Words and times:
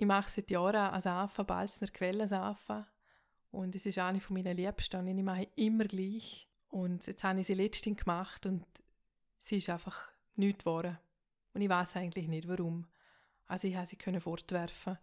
Ich 0.00 0.06
mache 0.06 0.30
seit 0.30 0.48
Jahren 0.52 0.92
als 0.92 1.08
AFA 1.08 1.42
Balzner 1.42 1.88
Quellensafa 1.88 2.86
und 3.50 3.74
es 3.74 3.84
ist 3.84 3.98
eine 3.98 4.20
von 4.20 4.34
meinen 4.34 4.56
Liebsten 4.56 5.00
und 5.00 5.08
ich 5.08 5.24
mache 5.24 5.48
immer 5.56 5.86
gleich. 5.86 6.48
Und 6.68 7.04
jetzt 7.08 7.24
habe 7.24 7.40
ich 7.40 7.48
sie 7.48 7.54
letztens 7.54 7.96
gemacht 8.04 8.46
und 8.46 8.64
sie 9.40 9.56
ist 9.56 9.68
einfach 9.68 10.12
nichts 10.36 10.62
geworden. 10.62 10.96
Und 11.52 11.62
ich 11.62 11.68
weiß 11.68 11.96
eigentlich 11.96 12.28
nicht, 12.28 12.46
warum. 12.46 12.86
Also 13.48 13.66
ich 13.66 13.74
konnte 13.74 13.88
sie 13.88 13.96
können 13.96 14.20
fortwerfen. 14.20 14.98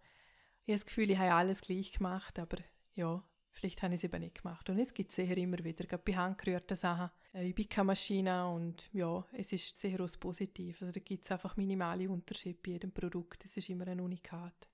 Ich 0.60 0.68
habe 0.68 0.78
das 0.78 0.86
Gefühl, 0.86 1.10
ich 1.10 1.18
habe 1.18 1.34
alles 1.34 1.60
gleich 1.60 1.92
gemacht, 1.92 2.38
aber 2.38 2.56
ja, 2.94 3.22
vielleicht 3.50 3.82
habe 3.82 3.92
ich 3.92 4.00
es 4.00 4.04
eben 4.04 4.22
nicht 4.22 4.40
gemacht. 4.42 4.70
Und 4.70 4.78
jetzt 4.78 4.94
gibt 4.94 5.10
es 5.10 5.16
sicher 5.16 5.36
immer 5.36 5.58
wieder, 5.58 5.84
gerade 5.84 6.04
bei 6.06 6.16
handgerührten 6.16 6.76
Sachen, 6.78 7.10
eine 7.34 7.48
Ibika-Maschine 7.48 8.48
und 8.48 8.88
ja, 8.94 9.26
es 9.32 9.52
ist 9.52 9.76
sehr 9.76 9.98
positiv. 10.18 10.80
Also 10.80 10.94
da 10.94 11.00
gibt 11.00 11.24
es 11.26 11.30
einfach 11.30 11.54
minimale 11.58 12.08
Unterschiede 12.08 12.58
bei 12.64 12.70
jedem 12.70 12.92
Produkt. 12.92 13.44
Es 13.44 13.58
ist 13.58 13.68
immer 13.68 13.86
ein 13.88 14.00
Unikat. 14.00 14.70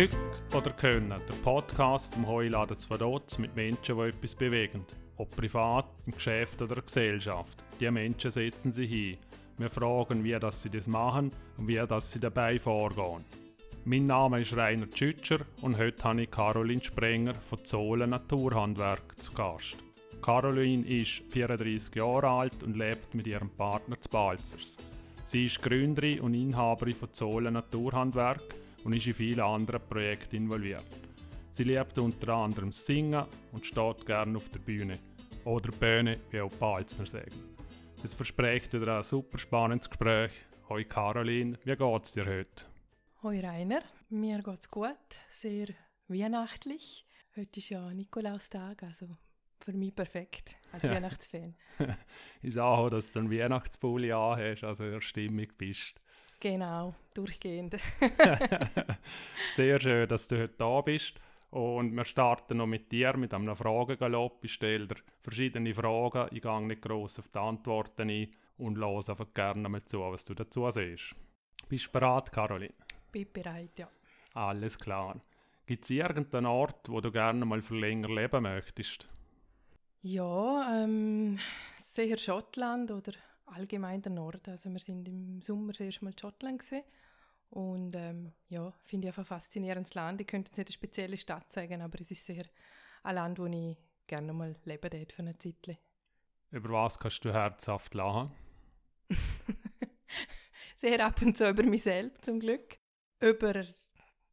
Glück 0.00 0.16
oder 0.56 0.70
Können, 0.70 1.10
der 1.10 1.34
Podcast 1.44 2.14
vom 2.14 2.26
Heuladen 2.26 2.74
zu 2.74 2.88
Vaduz 2.88 3.36
mit 3.36 3.54
Menschen, 3.54 3.98
die 3.98 4.08
etwas 4.08 4.34
bewegen. 4.34 4.86
Ob 5.18 5.36
privat, 5.36 5.84
im 6.06 6.14
Geschäft 6.14 6.62
oder 6.62 6.70
in 6.70 6.76
der 6.76 6.84
Gesellschaft. 6.84 7.62
Die 7.78 7.90
Menschen 7.90 8.30
setzen 8.30 8.72
sich 8.72 8.88
hin. 8.88 9.18
Wir 9.58 9.68
fragen, 9.68 10.24
wie 10.24 10.38
das 10.38 10.62
sie 10.62 10.70
das 10.70 10.86
machen 10.86 11.32
und 11.58 11.68
wie 11.68 11.76
das 11.86 12.12
sie 12.12 12.18
dabei 12.18 12.58
vorgehen. 12.58 13.26
Mein 13.84 14.06
Name 14.06 14.40
ist 14.40 14.56
Rainer 14.56 14.88
Tschütscher 14.88 15.40
und 15.60 15.76
heute 15.76 16.02
habe 16.02 16.22
ich 16.22 16.30
Caroline 16.30 16.82
Sprenger 16.82 17.34
von 17.34 17.62
Zolen 17.66 18.08
Naturhandwerk 18.08 19.20
zu 19.20 19.34
Gast. 19.34 19.76
Caroline 20.22 20.86
ist 20.86 21.24
34 21.28 21.94
Jahre 21.94 22.26
alt 22.26 22.62
und 22.62 22.78
lebt 22.78 23.14
mit 23.14 23.26
ihrem 23.26 23.50
Partner 23.50 24.00
zu 24.00 24.08
Balzers. 24.08 24.78
Sie 25.26 25.44
ist 25.44 25.60
Gründerin 25.60 26.20
und 26.20 26.32
Inhaberin 26.32 26.94
von 26.94 27.12
Zolen 27.12 27.52
Naturhandwerk 27.52 28.54
und 28.84 28.92
ist 28.92 29.06
in 29.06 29.14
vielen 29.14 29.40
anderen 29.40 29.80
Projekten 29.88 30.36
involviert. 30.36 30.84
Sie 31.50 31.64
liebt 31.64 31.98
unter 31.98 32.34
anderem 32.34 32.72
Singen 32.72 33.24
und 33.52 33.66
steht 33.66 34.06
gerne 34.06 34.36
auf 34.36 34.48
der 34.50 34.60
Bühne. 34.60 34.98
Oder 35.44 35.70
Bühne, 35.72 36.18
wie 36.30 36.40
auch 36.40 36.52
Balzner 36.52 37.06
sagen. 37.06 37.32
Es 38.02 38.14
verspricht 38.14 38.72
wieder 38.72 38.98
ein 38.98 39.02
super 39.02 39.38
spannendes 39.38 39.90
Gespräch. 39.90 40.32
Hoi 40.68 40.84
Caroline, 40.84 41.58
wie 41.64 41.76
geht's 41.76 42.12
dir 42.12 42.24
heute? 42.24 42.64
Hoi 43.22 43.40
Rainer, 43.40 43.82
mir 44.08 44.42
geht's 44.42 44.70
gut, 44.70 44.96
sehr 45.32 45.68
weihnachtlich. 46.08 47.06
Heute 47.36 47.60
ist 47.60 47.68
ja 47.68 47.92
Nikolaustag, 47.92 48.82
also 48.82 49.16
für 49.58 49.72
mich 49.72 49.94
perfekt 49.94 50.56
als 50.72 50.84
ja. 50.84 50.90
Weihnachtsfan. 50.94 51.54
ich 52.42 52.54
sage 52.54 52.66
auch, 52.66 52.88
dass 52.88 53.10
du 53.10 53.18
einen 53.18 53.30
Weihnachtspulli 53.30 54.12
anhast, 54.12 54.64
also 54.64 54.84
in 54.84 54.92
der 54.92 55.00
Stimmung 55.00 55.48
bist. 55.58 56.00
Genau, 56.40 56.94
durchgehend. 57.12 57.76
Sehr 59.56 59.78
schön, 59.78 60.08
dass 60.08 60.26
du 60.26 60.38
heute 60.38 60.54
da 60.56 60.80
bist. 60.80 61.20
Und 61.50 61.94
wir 61.94 62.04
starten 62.04 62.56
noch 62.56 62.66
mit 62.66 62.90
dir, 62.90 63.14
mit 63.16 63.34
einem 63.34 63.54
Fragengalopp. 63.54 64.42
Ich 64.44 64.54
stelle 64.54 64.86
dir 64.86 64.96
verschiedene 65.20 65.74
Fragen. 65.74 66.28
Ich 66.34 66.40
gehe 66.40 66.62
nicht 66.62 66.80
gross 66.80 67.18
auf 67.18 67.28
die 67.28 67.38
Antworten 67.38 68.08
ein 68.08 68.32
und 68.56 68.78
lasse 68.78 69.12
einfach 69.12 69.34
gerne 69.34 69.68
mal 69.68 69.84
zu, 69.84 70.00
was 70.00 70.24
du 70.24 70.32
dazu 70.32 70.70
siehst. 70.70 71.14
Bist 71.68 71.86
du 71.88 71.90
bereit, 71.92 72.32
Caroline? 72.32 72.74
Bin 73.12 73.26
bereit, 73.30 73.78
ja. 73.78 73.88
Alles 74.34 74.78
klar. 74.78 75.20
Gibt 75.66 75.84
es 75.84 75.90
irgendeinen 75.90 76.46
Ort, 76.46 76.88
wo 76.88 77.00
du 77.00 77.12
gerne 77.12 77.44
mal 77.44 77.60
für 77.60 77.76
länger 77.76 78.08
leben 78.08 78.44
möchtest? 78.44 79.08
Ja, 80.02 80.82
ähm, 80.84 81.38
sicher 81.76 82.16
Schottland 82.16 82.90
oder 82.90 83.12
allgemein 83.52 84.02
der 84.02 84.12
Norden. 84.12 84.50
Also 84.50 84.70
wir 84.70 84.80
sind 84.80 85.08
im 85.08 85.40
Sommer 85.42 85.72
das 85.72 85.80
erste 85.80 86.04
Mal 86.04 86.12
in 86.12 86.18
Schottland 86.18 86.58
gewesen. 86.60 86.82
und 87.50 87.96
ähm, 87.96 88.32
ja, 88.48 88.72
finde 88.84 89.06
ich 89.06 89.10
einfach 89.10 89.22
ein 89.22 89.40
faszinierendes 89.40 89.94
Land. 89.94 90.20
Ich 90.20 90.26
könnte 90.26 90.48
jetzt 90.48 90.58
nicht 90.58 90.68
eine 90.68 90.74
spezielle 90.74 91.16
Stadt 91.16 91.52
sagen, 91.52 91.82
aber 91.82 92.00
es 92.00 92.10
ist 92.10 92.24
sicher 92.24 92.44
ein 93.02 93.14
Land, 93.14 93.38
wo 93.38 93.46
ich 93.46 93.76
gerne 94.06 94.32
mal 94.32 94.56
leben 94.64 94.82
würde 94.82 95.06
für 95.12 95.22
eine 95.22 95.38
Zeit. 95.38 95.78
Über 96.50 96.70
was 96.70 96.98
kannst 96.98 97.24
du 97.24 97.32
herzhaft 97.32 97.94
lachen? 97.94 98.32
sehr 100.76 101.04
ab 101.04 101.22
und 101.22 101.36
zu 101.36 101.48
über 101.48 101.62
mich 101.62 101.82
selbst 101.82 102.24
zum 102.24 102.40
Glück. 102.40 102.78
Über 103.20 103.64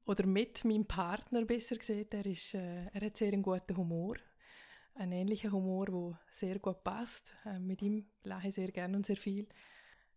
oder 0.05 0.25
mit 0.25 0.63
meinem 0.63 0.85
Partner 0.85 1.43
besser 1.45 1.75
gesagt, 1.75 2.13
er, 2.13 2.25
ist, 2.25 2.53
äh, 2.53 2.85
er 2.85 3.05
hat 3.05 3.17
sehr 3.17 3.33
einen 3.33 3.43
guten 3.43 3.75
Humor 3.75 4.15
ein 4.97 5.11
ähnlicher 5.11 5.51
Humor, 5.51 5.85
der 5.85 6.19
sehr 6.29 6.59
gut 6.59 6.83
passt. 6.83 7.33
Äh, 7.45 7.59
mit 7.59 7.81
ihm 7.81 8.05
lache 8.23 8.49
ich 8.49 8.55
sehr 8.55 8.71
gerne 8.71 8.97
und 8.97 9.05
sehr 9.05 9.17
viel. 9.17 9.47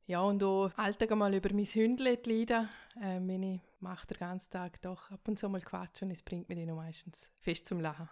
Ja, 0.06 0.22
und 0.22 0.42
auch 0.42 0.70
Alltag 0.76 1.14
mal 1.14 1.32
über 1.34 1.52
mein 1.52 1.66
Hündchen 1.66 1.96
leiden. 1.98 2.68
Äh, 3.00 3.20
meine 3.20 3.60
macht 3.78 4.10
den 4.10 4.18
ganzen 4.18 4.50
Tag 4.50 4.80
doch 4.82 5.10
ab 5.10 5.20
und 5.28 5.38
zu 5.38 5.48
mal 5.48 5.60
Quatsch 5.60 6.02
und 6.02 6.10
es 6.10 6.22
bringt 6.22 6.48
mich 6.48 6.58
dann 6.58 6.74
meistens 6.74 7.30
fest 7.38 7.66
zum 7.66 7.80
Lachen. 7.80 8.08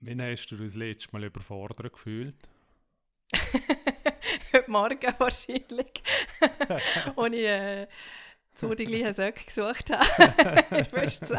Wann 0.00 0.22
hast 0.22 0.46
du 0.48 0.56
das 0.56 0.74
letzte 0.74 1.12
Mal 1.12 1.24
überfordert 1.24 1.92
gefühlt? 1.92 2.36
Heute 4.52 4.70
Morgen 4.70 5.14
wahrscheinlich. 5.18 6.02
und 7.16 7.32
ich 7.34 7.46
äh, 7.46 7.86
so 8.54 8.74
die 8.74 8.84
gleichen 8.84 9.14
Söcke 9.14 9.44
gesucht 9.44 9.90
habe. 9.90 10.64
ich 10.80 10.92
wüsste 10.92 11.24
es. 11.26 11.32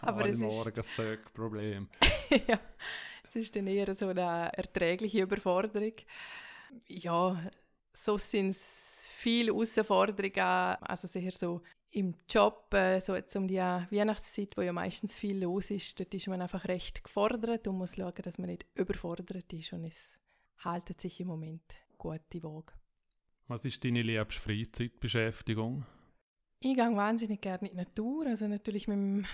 Aber 0.00 0.22
Alle 0.22 0.32
es 0.32 0.38
Morgen 0.38 0.80
ist... 0.80 1.34
Problem. 1.34 1.88
ja. 2.46 2.58
Das 3.36 3.44
ist 3.44 3.54
dann 3.54 3.66
eher 3.66 3.94
so 3.94 4.08
eine 4.08 4.50
erträgliche 4.54 5.20
Überforderung. 5.20 5.92
Ja, 6.86 7.38
so 7.92 8.16
sind 8.16 8.48
es 8.48 9.06
viele 9.10 9.52
Herausforderungen, 9.52 10.78
also 10.80 11.06
sicher 11.06 11.32
so 11.32 11.60
im 11.90 12.14
Job, 12.30 12.72
äh, 12.72 12.98
so 12.98 13.14
jetzt 13.14 13.36
um 13.36 13.46
die 13.46 13.58
Weihnachtszeit, 13.58 14.56
wo 14.56 14.62
ja 14.62 14.72
meistens 14.72 15.14
viel 15.14 15.42
los 15.42 15.70
ist, 15.70 16.00
dort 16.00 16.14
ist 16.14 16.28
man 16.28 16.40
einfach 16.40 16.64
recht 16.66 17.04
gefordert 17.04 17.68
und 17.68 17.76
muss 17.76 17.96
schauen, 17.96 18.14
dass 18.22 18.38
man 18.38 18.48
nicht 18.48 18.64
überfordert 18.74 19.52
ist 19.52 19.74
und 19.74 19.84
es 19.84 20.16
haltet 20.64 21.02
sich 21.02 21.20
im 21.20 21.28
Moment 21.28 21.76
gut 21.98 22.22
die 22.32 22.42
Waage. 22.42 22.72
Was 23.48 23.66
ist 23.66 23.84
deine 23.84 24.00
liebste 24.00 24.40
Freizeitbeschäftigung? 24.40 25.84
Ich 26.60 26.74
gehe 26.74 26.96
wahnsinnig 26.96 27.42
gerne 27.42 27.68
in 27.68 27.76
die 27.76 27.82
Natur, 27.82 28.28
also 28.28 28.48
natürlich 28.48 28.88
mit 28.88 28.96
dem 28.96 29.26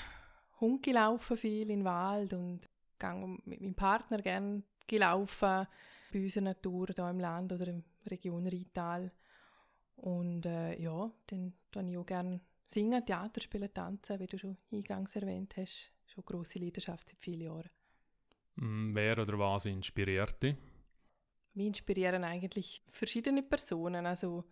Hund 0.59 0.85
laufen 0.89 1.37
viel 1.37 1.71
in 1.71 1.79
den 1.79 1.85
Wald 1.85 2.33
und 2.33 2.69
gehe 3.03 3.39
mit 3.45 3.61
meinem 3.61 3.75
Partner 3.75 4.19
gerne 4.23 4.63
gelaufen 4.87 5.67
bei 6.13 6.23
unserer 6.23 6.45
Natur 6.45 6.89
hier 6.95 7.11
im 7.11 7.21
Land 7.21 7.53
oder 7.53 7.69
in 7.69 7.85
der 8.05 8.13
Region 8.13 8.47
Rheintal. 8.47 9.11
Und 9.97 10.47
äh, 10.47 10.81
ja, 10.81 11.11
dann 11.27 11.53
tue 11.71 11.91
ich 11.91 11.97
auch 11.97 12.07
gerne 12.07 12.41
singen, 12.67 13.05
Theater 13.05 13.41
spielen, 13.41 13.73
tanzen, 13.73 14.19
wie 14.19 14.27
du 14.27 14.39
schon 14.39 14.57
eingangs 14.73 15.17
erwähnt 15.17 15.57
hast. 15.57 15.91
Schon 16.07 16.25
grosse 16.25 16.59
Leidenschaft 16.59 17.09
seit 17.09 17.21
vielen 17.21 17.43
Jahren. 17.43 17.71
Mm, 18.57 18.95
wer 18.95 19.19
oder 19.19 19.39
was 19.39 19.65
inspiriert 19.67 20.43
dich? 20.43 20.57
Mich 21.55 21.67
inspirieren 21.67 22.25
eigentlich 22.25 22.83
verschiedene 22.89 23.43
Personen. 23.43 24.07
Also 24.07 24.45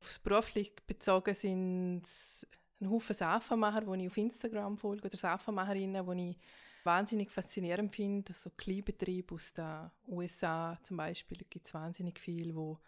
aufs 0.00 0.18
beruflich 0.18 0.74
bezogen 0.86 1.34
sind 1.34 2.02
es 2.04 2.46
ein 2.80 2.90
Haufen 2.90 3.14
Safenmacher, 3.14 3.82
die 3.82 4.04
ich 4.04 4.10
auf 4.10 4.16
Instagram 4.16 4.78
folge, 4.78 5.06
oder 5.06 5.16
Safenmacherinnen, 5.16 6.06
die 6.16 6.30
ich 6.30 6.38
wahnsinnig 6.84 7.30
faszinierend 7.30 7.94
finde. 7.94 8.32
So 8.32 8.50
Kleinbetriebe 8.50 9.34
aus 9.34 9.52
den 9.52 9.90
USA 10.06 10.78
zum 10.82 10.96
Beispiel, 10.96 11.38
gibt 11.48 11.66
es 11.66 11.74
wahnsinnig 11.74 12.18
viel, 12.18 12.54
wo 12.54 12.78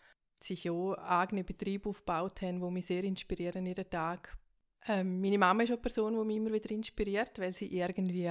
sich 0.41 0.69
auch 0.71 0.95
eigene 0.95 1.45
Betriebe 1.45 1.89
aufgebaut 1.89 2.43
haben, 2.43 2.61
die 2.61 2.71
mich 2.71 2.87
sehr 2.87 3.05
inspirieren 3.05 3.67
jeden 3.67 3.89
Tag. 3.89 4.37
Ähm, 4.87 5.21
meine 5.21 5.39
Mama 5.39 5.63
ist 5.63 5.71
eine 5.71 5.79
Person, 5.79 6.19
die 6.19 6.25
mich 6.25 6.37
immer 6.37 6.53
wieder 6.53 6.71
inspiriert, 6.71 7.39
weil 7.39 7.55
sie 7.55 7.67
irgendwie 7.67 8.29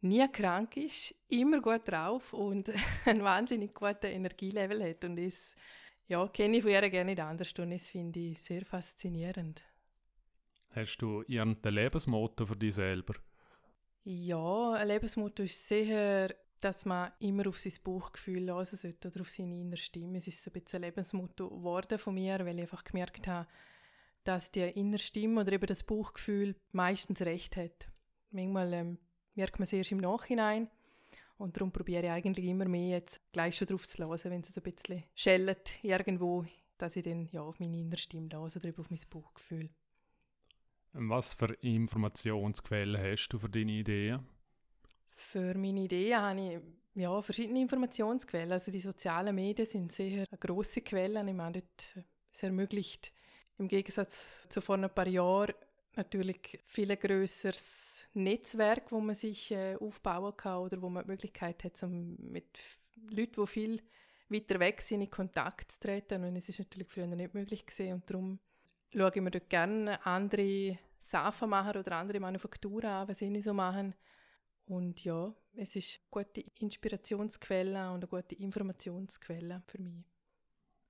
nie 0.00 0.26
krank 0.28 0.76
ist, 0.76 1.14
immer 1.28 1.60
gut 1.60 1.86
drauf 1.86 2.32
und 2.32 2.72
ein 3.04 3.22
wahnsinnig 3.22 3.74
gutes 3.74 4.10
Energielevel 4.10 4.82
hat. 4.82 5.04
Und 5.04 5.16
das 5.16 5.54
ja, 6.08 6.26
kenne 6.28 6.56
ich 6.56 6.62
von 6.62 6.72
ihr 6.72 6.90
gerne 6.90 7.10
nicht 7.10 7.20
anders 7.20 7.52
und 7.58 7.70
das 7.70 7.88
finde 7.88 8.20
ich 8.20 8.42
sehr 8.42 8.64
faszinierend. 8.64 9.62
Hast 10.70 10.98
du 10.98 11.22
irgendein 11.26 11.74
Lebensmotto 11.74 12.46
für 12.46 12.56
dich 12.56 12.74
selber? 12.74 13.14
Ja, 14.04 14.72
ein 14.72 14.88
Lebensmotto 14.88 15.44
ist 15.44 15.68
sicher, 15.68 16.28
dass 16.58 16.84
man 16.84 17.12
immer 17.20 17.46
auf 17.46 17.60
sein 17.60 17.72
Bauchgefühl 17.84 18.48
hören 18.48 18.64
sollte 18.64 19.08
oder 19.08 19.20
auf 19.20 19.30
seine 19.30 19.60
innere 19.60 19.76
Stimme. 19.76 20.18
Es 20.18 20.26
ist 20.26 20.42
so 20.42 20.50
ein 20.50 20.60
bisschen 20.60 20.78
ein 20.78 20.82
Lebensmotto 20.82 21.48
geworden 21.48 21.98
von 21.98 22.14
mir, 22.14 22.38
weil 22.44 22.56
ich 22.56 22.62
einfach 22.62 22.82
gemerkt 22.82 23.28
habe, 23.28 23.48
dass 24.24 24.50
die 24.50 24.60
innere 24.60 24.98
Stimme 24.98 25.40
oder 25.40 25.52
eben 25.52 25.66
das 25.66 25.84
Bauchgefühl 25.84 26.56
meistens 26.72 27.20
recht 27.22 27.56
hat. 27.56 27.88
Manchmal 28.30 28.72
ähm, 28.72 28.98
merkt 29.34 29.58
man 29.58 29.64
es 29.64 29.72
erst 29.72 29.92
im 29.92 29.98
Nachhinein 29.98 30.68
und 31.38 31.56
darum 31.56 31.70
probiere 31.70 32.04
ich 32.04 32.10
eigentlich 32.10 32.46
immer 32.46 32.66
mehr 32.66 32.98
jetzt 32.98 33.20
gleich 33.32 33.56
schon 33.56 33.68
drauf 33.68 33.86
zu 33.86 33.98
hören, 33.98 34.20
wenn 34.24 34.40
es 34.40 34.52
so 34.52 34.60
ein 34.60 34.64
bisschen 34.64 35.04
schellt 35.14 35.82
irgendwo, 35.82 36.44
dass 36.76 36.96
ich 36.96 37.04
dann 37.04 37.28
ja, 37.30 37.42
auf 37.42 37.60
meine 37.60 37.78
innere 37.78 37.98
Stimme 37.98 38.28
höre 38.32 38.42
oder 38.42 38.80
auf 38.80 38.90
mein 38.90 39.00
Bauchgefühl. 39.10 39.70
Was 40.94 41.34
für 41.34 41.54
Informationsquellen 41.62 43.00
hast 43.00 43.28
du 43.28 43.38
für 43.38 43.48
deine 43.48 43.72
Ideen? 43.72 44.26
Für 45.14 45.56
meine 45.56 45.80
Ideen 45.80 46.18
habe 46.18 46.40
ich 46.40 46.60
ja, 46.94 47.22
verschiedene 47.22 47.60
Informationsquellen. 47.60 48.52
Also 48.52 48.70
die 48.70 48.80
sozialen 48.80 49.34
Medien 49.34 49.66
sind 49.66 49.92
sehr 49.92 50.26
eine 50.28 50.38
grosse 50.38 50.82
Quelle. 50.82 51.26
Ich 51.26 51.34
meine, 51.34 51.62
dort, 51.62 52.04
es 52.32 52.42
ermöglicht 52.42 53.12
im 53.58 53.68
Gegensatz 53.68 54.46
zu 54.48 54.60
vor 54.60 54.76
ein 54.76 54.90
paar 54.90 55.06
Jahren 55.06 55.54
natürlich 55.96 56.58
viel 56.64 56.96
grösseres 56.96 58.04
Netzwerk, 58.14 58.92
wo 58.92 59.00
man 59.00 59.14
sich 59.14 59.50
äh, 59.50 59.76
aufbauen 59.76 60.36
kann 60.36 60.58
oder 60.58 60.80
wo 60.80 60.88
man 60.88 61.04
die 61.04 61.10
Möglichkeit 61.10 61.64
hat, 61.64 61.82
um 61.82 62.16
mit 62.18 62.58
Leuten, 63.10 63.40
die 63.40 63.46
viel 63.46 63.82
weiter 64.28 64.60
weg 64.60 64.80
sind, 64.80 65.02
in 65.02 65.10
Kontakt 65.10 65.72
zu 65.72 65.80
treten. 65.80 66.24
Und 66.24 66.36
es 66.36 66.48
ist 66.48 66.58
natürlich 66.58 66.88
früher 66.88 67.06
nicht 67.06 67.34
möglich 67.34 67.66
gewesen. 67.66 67.94
Und 67.94 68.10
darum 68.10 68.38
schaue 68.92 69.10
ich 69.14 69.20
mir 69.20 69.30
dort 69.30 69.48
gerne 69.48 70.04
andere 70.04 70.78
Safenmacher 70.98 71.80
oder 71.80 71.96
andere 71.96 72.20
Manufakturen 72.20 72.90
an, 72.90 73.08
was 73.08 73.18
sie 73.18 73.42
so 73.42 73.54
machen. 73.54 73.94
Und 74.66 75.02
ja, 75.04 75.34
es 75.54 75.74
ist 75.76 76.00
eine 76.12 76.24
gute 76.24 76.44
Inspirationsquelle 76.60 77.90
und 77.90 78.04
eine 78.04 78.06
gute 78.06 78.34
Informationsquelle 78.36 79.62
für 79.66 79.80
mich. 79.80 80.04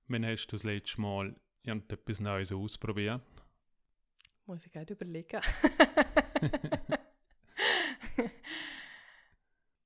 Wann 0.07 0.25
hast 0.25 0.47
du 0.47 0.55
das 0.55 0.63
letzte 0.63 1.01
Mal 1.01 1.35
irgendetwas 1.63 2.19
Neues 2.19 2.51
ausprobiert? 2.51 3.21
Muss 4.45 4.65
ich 4.65 4.71
gerade 4.71 4.93
überlegen. 4.93 5.39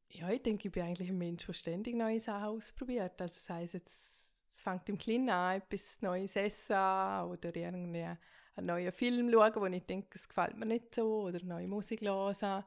ja, 0.09 0.29
ich 0.29 0.41
denke, 0.41 0.67
ich 0.67 0.73
bin 0.73 0.83
eigentlich 0.83 1.09
ein 1.09 1.17
Mensch, 1.17 1.45
der 1.45 1.53
ständig 1.53 1.95
neue 1.95 2.19
Sachen 2.19 2.47
ausprobiert. 2.47 3.21
Also 3.21 3.35
das 3.35 3.49
heisst, 3.49 3.75
jetzt, 3.75 4.16
es 4.57 4.63
fängt 4.63 4.89
im 4.89 4.97
Kleinen 4.97 5.29
an, 5.29 5.57
etwas 5.57 6.01
Neues 6.01 6.35
essen 6.35 6.73
oder 6.73 7.55
irgendwie 7.55 8.07
einen 8.55 8.67
neuen 8.67 8.91
Film 8.91 9.31
schauen, 9.31 9.55
wo 9.55 9.65
ich 9.67 9.85
denke, 9.85 10.09
es 10.15 10.27
gefällt 10.27 10.57
mir 10.57 10.65
nicht 10.65 10.95
so, 10.95 11.21
oder 11.21 11.43
neue 11.43 11.67
Musik 11.67 12.01
hören. 12.01 12.63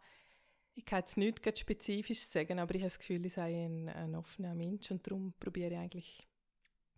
Ich 0.74 0.84
kann 0.84 1.00
jetzt 1.00 1.16
nichts 1.16 1.58
spezifisch 1.58 2.20
sagen, 2.20 2.60
aber 2.60 2.76
ich 2.76 2.82
habe 2.82 2.90
das 2.90 2.98
Gefühl, 3.00 3.26
ich 3.26 3.32
sei 3.32 3.66
ein, 3.66 3.88
ein 3.88 4.14
offener 4.14 4.54
Mensch 4.54 4.90
und 4.92 5.04
darum 5.04 5.34
probiere 5.40 5.72
ich 5.72 5.78
eigentlich 5.78 6.28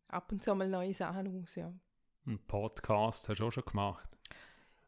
ab 0.08 0.30
und 0.30 0.42
zu 0.42 0.54
mal 0.54 0.68
neue 0.68 0.92
Sachen 0.92 1.42
aus, 1.42 1.54
ja. 1.54 1.72
Ein 2.26 2.38
Podcast 2.46 3.30
hast 3.30 3.40
du 3.40 3.46
auch 3.46 3.50
schon 3.50 3.64
gemacht? 3.64 4.10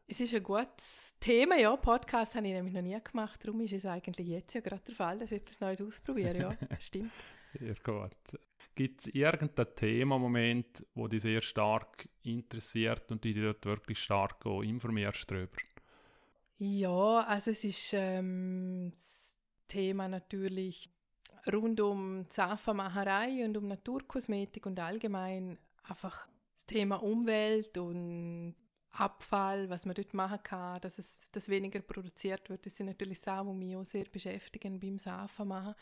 Es 0.07 0.19
ist 0.19 0.35
ein 0.35 0.43
gutes 0.43 1.15
Thema, 1.19 1.57
ja. 1.57 1.75
Podcast 1.75 2.35
habe 2.35 2.45
ich 2.45 2.53
nämlich 2.53 2.75
noch 2.75 2.83
nie 2.83 2.97
gemacht, 3.03 3.43
darum 3.43 3.59
ist 3.61 3.73
es 3.73 3.87
eigentlich 3.87 4.27
jetzt 4.27 4.53
ja 4.53 4.61
gerade 4.61 4.83
der 4.83 4.95
Fall, 4.95 5.17
dass 5.17 5.31
ich 5.31 5.41
etwas 5.41 5.59
Neues 5.61 5.81
ausprobiere, 5.81 6.37
ja. 6.37 6.57
Stimmt. 6.79 7.11
Sehr 7.57 7.73
gut. 7.83 8.15
Gibt 8.75 9.01
es 9.01 9.07
irgendein 9.07 9.73
Thema, 9.75 10.19
Moment, 10.19 10.85
wo 10.93 11.07
dich 11.07 11.21
sehr 11.21 11.41
stark 11.41 12.09
interessiert 12.23 13.09
und 13.09 13.23
dich 13.23 13.35
dort 13.35 13.65
wirklich 13.65 13.99
stark 13.99 14.45
informierst 14.45 15.31
darüber? 15.31 15.55
Ja, 16.57 17.21
also 17.21 17.51
es 17.51 17.63
ist 17.63 17.93
ähm, 17.93 18.91
das 18.91 19.37
Thema 19.67 20.07
natürlich 20.09 20.89
rund 21.51 21.79
um 21.79 22.29
Zahnvermacherei 22.29 23.45
und 23.45 23.57
um 23.57 23.67
Naturkosmetik 23.67 24.65
und 24.65 24.79
allgemein 24.79 25.57
einfach 25.83 26.27
das 26.53 26.65
Thema 26.65 26.97
Umwelt 26.97 27.77
und 27.77 28.55
Abfall, 28.91 29.69
was 29.69 29.85
man 29.85 29.95
dort 29.95 30.13
machen 30.13 30.39
kann, 30.43 30.81
dass 30.81 30.97
es 30.97 31.29
dass 31.31 31.49
weniger 31.49 31.81
produziert 31.81 32.49
wird. 32.49 32.65
Das 32.65 32.77
sind 32.77 32.87
natürlich 32.87 33.19
Sachen, 33.19 33.59
die 33.59 33.65
mich 33.65 33.75
auch 33.75 33.85
sehr 33.85 34.05
beschäftigen 34.05 34.79
beim 34.79 34.97
Safen 34.97 35.49
machen. 35.49 35.75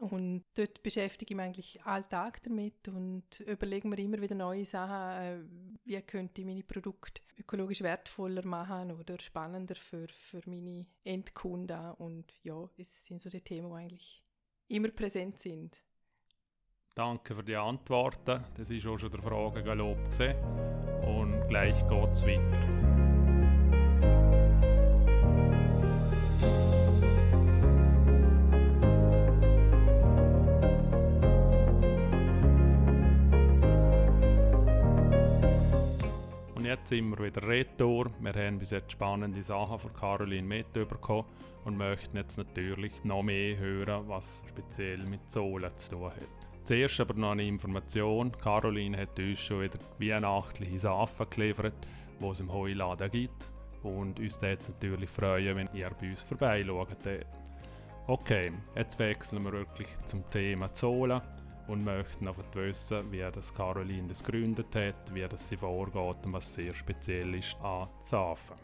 Und 0.00 0.44
dort 0.54 0.82
beschäftige 0.82 1.32
ich 1.32 1.36
mich 1.36 1.44
eigentlich 1.44 1.82
alltag 1.84 2.42
damit 2.42 2.88
und 2.88 3.40
überlege 3.40 3.88
mir 3.88 3.98
immer 3.98 4.20
wieder 4.20 4.34
neue 4.34 4.64
Sachen, 4.64 5.22
äh, 5.22 5.38
wie 5.84 6.00
könnte 6.02 6.42
ich 6.42 6.46
meine 6.46 6.62
Produkte 6.62 7.22
ökologisch 7.38 7.82
wertvoller 7.82 8.44
machen 8.46 8.92
oder 8.92 9.18
spannender 9.18 9.74
für, 9.74 10.08
für 10.08 10.42
meine 10.46 10.86
Endkunden. 11.04 11.92
Und 11.92 12.32
ja, 12.42 12.68
es 12.76 13.06
sind 13.06 13.22
so 13.22 13.30
die 13.30 13.40
Themen, 13.40 13.70
die 13.70 13.76
eigentlich 13.76 14.22
immer 14.68 14.88
präsent 14.88 15.40
sind. 15.40 15.82
Danke 16.94 17.34
für 17.34 17.44
die 17.44 17.56
Antworten. 17.56 18.42
Das 18.56 18.70
ist 18.70 18.86
auch 18.86 18.98
schon 18.98 19.10
der 19.10 19.22
Fragengalopp 19.22 20.02
gesehen. 20.06 20.36
Und 21.04 21.46
gleich 21.48 21.76
geht's 21.88 22.22
weiter. 22.22 22.95
Jetzt 36.66 36.90
wir 36.90 37.18
wieder 37.18 37.46
retour. 37.46 38.10
Wir 38.20 38.32
haben 38.32 38.58
bis 38.58 38.70
jetzt 38.70 38.92
spannende 38.92 39.42
Sachen 39.42 39.78
von 39.78 39.92
Caroline 39.94 40.46
mitbekommen 40.46 41.24
und 41.64 41.76
möchten 41.76 42.16
jetzt 42.16 42.36
natürlich 42.36 42.92
noch 43.04 43.22
mehr 43.22 43.56
hören, 43.56 44.08
was 44.08 44.42
speziell 44.48 44.98
mit 44.98 45.30
Sohlen 45.30 45.70
zu 45.76 45.90
tun 45.90 46.10
hat. 46.10 46.46
Zuerst 46.64 47.00
aber 47.00 47.14
noch 47.14 47.32
eine 47.32 47.46
Information. 47.46 48.32
Caroline 48.32 48.98
hat 48.98 49.18
uns 49.18 49.40
schon 49.40 49.62
wieder 49.62 49.78
weihnachtliche 49.98 50.78
Sachen 50.80 51.30
geliefert, 51.30 51.86
die 52.20 52.26
es 52.26 52.40
im 52.40 52.52
Heuladen 52.52 53.10
gibt. 53.10 53.50
Und 53.82 54.18
uns 54.18 54.42
würde 54.42 54.58
es 54.58 54.68
natürlich 54.68 55.10
freuen, 55.10 55.56
wenn 55.56 55.68
ihr 55.72 55.90
bei 56.00 56.10
uns 56.10 56.22
vorbeischaut. 56.22 56.96
Okay, 58.08 58.52
jetzt 58.74 58.98
wechseln 58.98 59.44
wir 59.44 59.52
wirklich 59.52 59.88
zum 60.06 60.28
Thema 60.30 60.72
Zolen 60.72 61.22
und 61.68 61.84
möchten 61.84 62.28
einfach 62.28 62.54
wissen, 62.54 63.10
wie 63.10 63.18
das 63.18 63.52
Caroline 63.52 64.08
das 64.08 64.22
gegründet 64.22 64.74
hat, 64.74 65.14
wie 65.14 65.26
das 65.26 65.48
sie 65.48 65.56
vorgeht 65.56 66.24
und 66.24 66.32
was 66.32 66.54
sehr 66.54 66.74
speziell 66.74 67.34
ist 67.34 67.56
an 67.62 67.88
Zafen. 68.04 68.56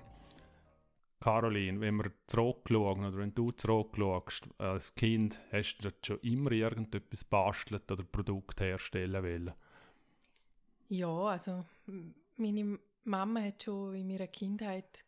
Caroline, 1.21 1.81
wenn 1.81 1.97
wir 1.97 2.11
zurückschauen 2.27 3.05
oder 3.05 3.19
wenn 3.19 3.35
du 3.35 3.53
zurückschaust, 3.53 4.49
als 4.59 4.95
Kind, 4.95 5.41
hast 5.53 5.79
du 5.79 5.91
schon 6.05 6.19
immer 6.21 6.51
irgendetwas 6.51 7.25
bastelt 7.25 7.91
oder 7.91 8.03
Produkt 8.03 8.61
herstellen 8.61 9.23
wollen? 9.23 9.53
Ja, 10.89 11.09
also 11.09 11.65
meine 12.37 12.79
Mama 13.05 13.41
hat 13.41 13.63
schon 13.63 13.95
in 13.95 14.09
meiner 14.09 14.27
Kindheit 14.27 15.05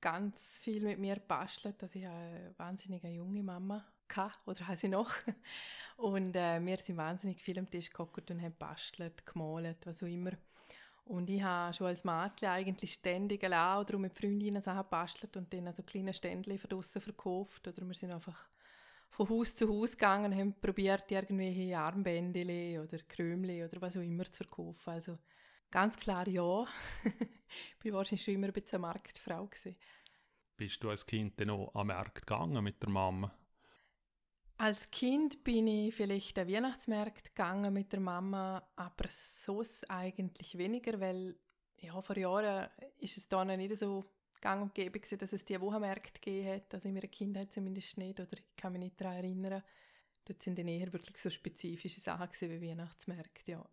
ganz 0.00 0.60
viel 0.60 0.84
mit 0.84 0.98
mir 0.98 1.16
bastelt. 1.16 1.82
Also 1.82 1.98
ich 1.98 2.06
habe 2.06 2.16
eine 2.16 2.54
wahnsinnig 2.56 3.02
junge 3.04 3.42
Mama 3.42 3.84
oder 4.46 4.60
habe 4.68 4.76
sie 4.76 4.88
noch. 4.88 5.12
Und 5.96 6.34
äh, 6.36 6.64
wir 6.64 6.78
sind 6.78 6.96
wahnsinnig 6.96 7.40
viel 7.40 7.58
am 7.58 7.70
Tisch 7.70 7.90
gekocht 7.90 8.30
und 8.30 8.42
haben 8.42 8.54
bastelt, 8.58 9.24
gemalt, 9.26 9.86
was 9.86 10.02
auch 10.02 10.08
immer. 10.08 10.32
Und 11.04 11.28
ich 11.28 11.42
habe 11.42 11.74
schon 11.74 11.88
als 11.88 12.04
Mädchen 12.04 12.48
eigentlich 12.48 12.94
ständig 12.94 13.44
allein 13.44 13.80
oder 13.80 13.98
mit 13.98 14.16
Freundinnen 14.16 14.62
Sachen 14.62 14.88
bastelt 14.88 15.36
und 15.36 15.52
dann 15.52 15.66
also 15.66 15.82
kleine 15.82 16.14
Ständchen 16.14 16.58
von 16.58 16.70
draussen 16.70 17.00
verkauft. 17.00 17.68
Oder 17.68 17.86
wir 17.86 17.94
sind 17.94 18.10
einfach 18.10 18.48
von 19.10 19.28
Haus 19.28 19.54
zu 19.54 19.68
Haus 19.68 19.92
gegangen 19.92 20.32
und 20.32 20.38
haben 20.38 20.60
probiert, 20.60 21.10
irgendwelche 21.10 21.78
Armbändchen 21.78 22.80
oder 22.80 22.98
Krümli 23.06 23.62
oder 23.64 23.80
was 23.80 23.96
auch 23.96 24.02
immer 24.02 24.24
zu 24.24 24.38
verkaufen. 24.38 24.90
Also 24.90 25.18
ganz 25.70 25.96
klar 25.96 26.26
ja. 26.26 26.66
ich 27.84 27.92
war 27.92 27.98
wahrscheinlich 27.98 28.24
schon 28.24 28.34
immer 28.34 28.46
ein 28.46 28.52
bisschen 28.54 28.82
eine 28.82 28.92
Marktfrau. 28.92 29.46
Gewesen. 29.46 29.76
Bist 30.56 30.82
du 30.82 30.90
als 30.90 31.04
Kind 31.04 31.38
dann 31.38 31.50
auch 31.50 31.74
am 31.74 31.88
Markt 31.88 32.26
gegangen 32.26 32.64
mit 32.64 32.82
der 32.82 32.88
Mama? 32.88 33.30
Als 34.56 34.90
Kind 34.90 35.42
bin 35.42 35.66
ich 35.66 35.94
vielleicht 35.94 36.38
an 36.38 36.48
Weihnachtsmarkt 36.48 37.34
gegangen 37.34 37.74
mit 37.74 37.92
der 37.92 38.00
Mama, 38.00 38.62
aber 38.76 39.08
so 39.08 39.62
eigentlich 39.88 40.56
weniger, 40.56 41.00
weil 41.00 41.36
ja, 41.78 42.00
vor 42.00 42.16
Jahren 42.16 42.68
ist 42.98 43.18
es 43.18 43.28
da 43.28 43.44
nicht 43.44 43.76
so 43.76 44.04
gang 44.40 44.62
und 44.62 44.74
gäbe 44.74 45.00
gewesen, 45.00 45.18
dass 45.18 45.32
es 45.32 45.44
die 45.44 45.60
Wochenmärkte 45.60 46.20
gegeben 46.20 46.48
hat, 46.48 46.74
also 46.74 46.88
in 46.88 46.94
meiner 46.94 47.08
Kindheit 47.08 47.52
zumindest 47.52 47.98
nicht, 47.98 48.20
oder 48.20 48.32
ich 48.32 48.56
kann 48.56 48.72
mich 48.72 48.82
nicht 48.82 49.00
daran 49.00 49.16
erinnern. 49.16 49.62
Dort 50.24 50.42
sind 50.42 50.58
dann 50.58 50.68
eher 50.68 50.92
wirklich 50.92 51.18
so 51.18 51.30
spezifische 51.30 52.00
Sachen 52.00 52.30
gewesen 52.30 52.50
wie 52.50 52.68
Weihnachtsmärkte, 52.68 53.52
ja. 53.52 53.68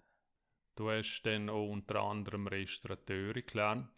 Du 0.75 0.89
hast 0.89 1.21
dann 1.23 1.49
auch 1.49 1.69
unter 1.69 2.01
anderem 2.01 2.47
Restaurateure 2.47 3.41
gelernt 3.41 3.91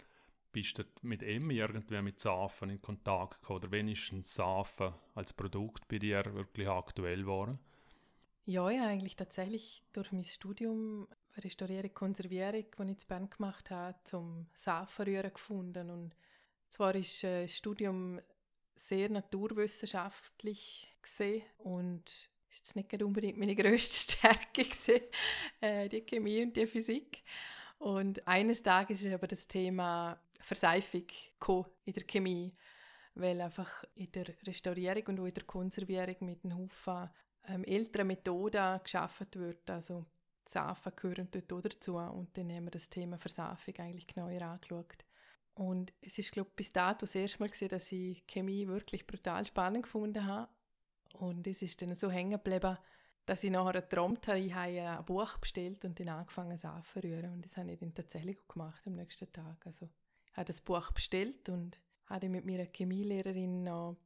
bist 0.53 0.77
du 0.77 0.83
mit 1.01 1.21
ihm 1.21 1.49
irgendwie 1.49 2.01
mit 2.01 2.19
Safen 2.19 2.69
in 2.69 2.81
Kontakt 2.81 3.41
gekommen? 3.41 3.59
Oder 3.59 3.71
wenigstens 3.71 4.33
Safen 4.33 4.93
als 5.15 5.33
Produkt 5.33 5.87
bei 5.89 5.99
dir 5.99 6.23
wirklich 6.33 6.69
aktuell 6.69 7.21
geworden? 7.21 7.59
Ja, 8.45 8.69
ja, 8.69 8.87
eigentlich 8.87 9.15
tatsächlich 9.15 9.83
durch 9.91 10.11
mein 10.11 10.23
Studium 10.23 11.07
Restaurierung, 11.37 11.93
Konservierung, 11.93 12.65
das 12.77 12.87
ich 12.87 13.01
in 13.01 13.07
Bern 13.07 13.29
gemacht 13.29 13.71
habe, 13.71 13.97
zum 14.03 14.47
Safenrühren 14.53 15.33
gefunden. 15.33 15.89
Und 15.89 16.15
zwar 16.69 16.93
ist 16.95 17.23
äh, 17.23 17.43
das 17.43 17.57
Studium 17.57 18.21
sehr 18.75 19.09
naturwissenschaftlich 19.09 20.87
gesehen 21.01 21.43
und 21.57 22.03
ist 22.49 22.75
nicht 22.75 23.01
unbedingt 23.01 23.37
meine 23.37 23.55
grösste 23.55 24.13
Stärke 24.13 24.63
gewesen, 24.63 25.01
äh, 25.61 25.89
die 25.89 26.01
Chemie 26.01 26.43
und 26.43 26.55
die 26.55 26.67
Physik. 26.67 27.23
Und 27.79 28.25
eines 28.27 28.61
Tages 28.61 29.03
ist 29.03 29.13
aber 29.13 29.27
das 29.27 29.47
Thema 29.47 30.19
Verseifung 30.43 31.05
in 31.85 31.93
der 31.93 32.03
Chemie, 32.03 32.55
weil 33.15 33.41
einfach 33.41 33.83
in 33.95 34.11
der 34.11 34.27
Restaurierung 34.45 35.03
und 35.07 35.19
auch 35.19 35.25
in 35.25 35.33
der 35.33 35.43
Konservierung 35.43 36.15
mit 36.21 36.43
einem 36.43 36.57
Haufen 36.57 37.09
ähm, 37.47 37.63
älteren 37.63 38.07
Methoden 38.07 38.79
geschaffen 38.83 39.27
wird. 39.35 39.69
Also 39.69 40.05
Safen 40.45 40.91
gehören 40.95 41.29
dort 41.31 41.53
auch 41.53 41.61
dazu 41.61 41.97
und 41.97 42.37
dann 42.37 42.51
haben 42.51 42.65
wir 42.65 42.71
das 42.71 42.89
Thema 42.89 43.17
Verseifung 43.17 43.75
eigentlich 43.77 44.07
genauer 44.07 44.41
angeschaut. 44.41 45.05
Und 45.55 45.93
es 46.01 46.17
ist, 46.17 46.31
glaube 46.31 46.49
ich, 46.49 46.55
bis 46.55 46.71
dato 46.71 47.01
das 47.01 47.15
erste 47.15 47.39
Mal 47.39 47.49
gesehen, 47.49 47.69
dass 47.69 47.91
ich 47.91 48.25
Chemie 48.27 48.67
wirklich 48.67 49.05
brutal 49.05 49.45
spannend 49.45 49.83
gefunden 49.83 50.25
habe. 50.25 50.49
Und 51.13 51.45
es 51.45 51.61
ist 51.61 51.81
dann 51.81 51.93
so 51.93 52.09
hängen 52.09 52.31
geblieben, 52.31 52.77
dass 53.25 53.43
ich 53.43 53.51
nachher 53.51 53.81
geträumt 53.81 54.27
habe, 54.27 54.39
ich 54.39 54.53
habe 54.53 54.81
ein 54.81 55.05
Buch 55.05 55.37
bestellt 55.37 55.85
und 55.85 55.99
dann 55.99 56.09
angefangen 56.09 56.53
es 56.53 56.65
anzurühren. 56.65 57.31
Und 57.31 57.45
das 57.45 57.55
habe 57.55 57.71
ich 57.71 57.79
dann 57.79 57.93
tatsächlich 57.93 58.37
gemacht 58.47 58.81
am 58.85 58.95
nächsten 58.95 59.31
Tag. 59.31 59.65
Also 59.65 59.89
habe 60.33 60.45
das 60.45 60.61
Buch 60.61 60.91
bestellt 60.91 61.49
und 61.49 61.79
habe 62.05 62.29
mit 62.29 62.45
meiner 62.45 62.65
Chemielehrerin 62.65 63.63
noch 63.63 63.97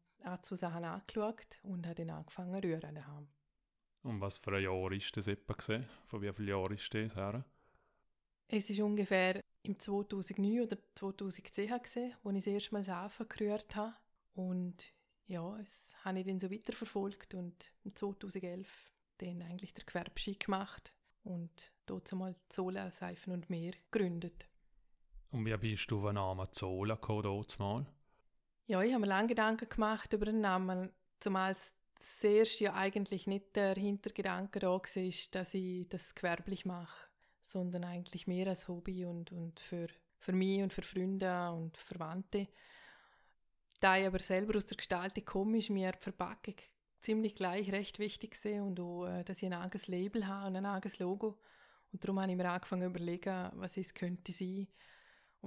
Sachen 0.41 0.84
angeschaut 0.84 1.60
und 1.63 1.86
habe 1.86 1.96
dann 1.96 2.10
angefangen 2.10 2.62
zu 2.62 2.67
rühren 2.67 2.96
daheim. 2.96 3.27
Und 4.03 4.22
was 4.22 4.38
für 4.39 4.55
ein 4.55 4.63
Jahr 4.63 4.74
war 4.74 4.89
das 4.89 5.27
etwa? 5.27 5.53
Gewesen? 5.53 5.86
Von 6.05 6.22
wie 6.22 6.31
vielen 6.34 6.50
Jahren 6.50 6.74
ist 6.74 6.93
das 6.93 7.15
her? 7.15 7.46
Es 8.48 8.69
ist 8.69 8.79
ungefähr 8.79 9.41
im 9.63 9.77
2009 9.77 10.62
oder 10.62 10.77
2010 10.96 11.67
gewesen, 11.67 12.13
wo 12.24 12.29
ich 12.29 12.38
das 12.38 12.48
erste 12.48 12.74
Mal 12.74 12.84
Safen 12.84 13.27
gerührt 13.27 13.75
habe. 13.75 13.96
Und 14.34 14.93
ja, 15.25 15.57
das 15.57 15.93
habe 16.05 16.19
ich 16.19 16.25
dann 16.25 16.39
so 16.39 16.50
weiterverfolgt 16.50 17.34
und 17.34 17.74
im 17.84 17.96
2011 17.96 18.91
dann 19.17 19.41
eigentlich 19.41 19.74
der 19.74 19.84
Gewerbeschein 19.84 20.38
gemacht 20.39 20.93
und 21.24 21.74
dort 21.86 22.12
einmal 22.13 22.36
Zola, 22.48 22.91
Seifen 22.91 23.34
und 23.34 23.50
Meer 23.50 23.74
gegründet. 23.91 24.48
Und 25.31 25.46
wie 25.46 25.57
bist 25.57 25.91
du 25.91 26.00
auf 26.00 26.05
den 26.05 26.15
Namen 26.15 26.48
Zola 26.51 26.96
gekommen? 26.96 27.88
Ja, 28.65 28.81
ich 28.81 28.93
habe 28.93 29.01
mir 29.01 29.07
lange 29.07 29.29
Gedanken 29.29 29.69
gemacht 29.69 30.12
über 30.13 30.25
den 30.25 30.41
Namen, 30.41 30.91
zumal 31.19 31.55
zuerst 31.96 32.60
ja 32.60 32.74
eigentlich 32.74 33.27
nicht 33.27 33.55
der 33.55 33.75
Hintergedanke 33.75 34.60
da 34.60 34.69
war, 34.69 34.81
dass 35.31 35.53
ich 35.53 35.89
das 35.89 36.15
gewerblich 36.15 36.65
mache, 36.65 37.10
sondern 37.41 37.84
eigentlich 37.84 38.27
mehr 38.27 38.48
als 38.48 38.67
Hobby 38.67 39.05
und, 39.05 39.31
und 39.31 39.60
für, 39.60 39.88
für 40.19 40.34
mich 40.34 40.62
und 40.62 40.74
für 40.74 40.81
Freunde 40.81 41.51
und 41.51 41.77
Verwandte. 41.77 42.48
Da 43.79 43.98
ich 43.98 44.07
aber 44.07 44.19
selber 44.19 44.57
aus 44.57 44.65
der 44.65 44.77
Gestaltung 44.77 45.25
komme, 45.25 45.57
ist 45.57 45.69
mir 45.69 45.91
die 45.91 46.00
Verpackung 46.00 46.55
ziemlich 47.00 47.36
gleich 47.36 47.72
recht 47.72 48.00
wichtig 48.00 48.38
und 48.46 48.79
auch, 48.79 49.05
äh, 49.05 49.24
dass 49.24 49.38
ich 49.38 49.46
ein 49.46 49.53
eigenes 49.53 49.88
Label 49.88 50.27
habe 50.27 50.48
und 50.48 50.55
ein 50.55 50.65
eigenes 50.65 51.00
Logo. 51.00 51.39
Und 51.93 52.03
darum 52.03 52.19
habe 52.19 52.31
ich 52.31 52.38
mir 52.38 52.50
angefangen 52.50 52.81
zu 52.81 52.88
überlegen, 52.88 53.50
was 53.53 53.77
es 53.77 53.93
könnte 53.93 54.31
sein. 54.31 54.67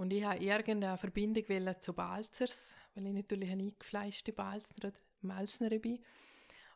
Und 0.00 0.14
ich 0.14 0.24
habe 0.24 0.42
irgendeine 0.42 0.96
Verbindung 0.96 1.44
zu 1.78 1.92
Balzers, 1.92 2.74
weil 2.94 3.08
ich 3.08 3.12
natürlich 3.12 3.50
eine 3.50 3.64
eingefleischte 3.64 4.32
Balzner 4.32 4.76
oder 4.78 4.92
Malzner 5.20 5.68
bin. 5.78 6.02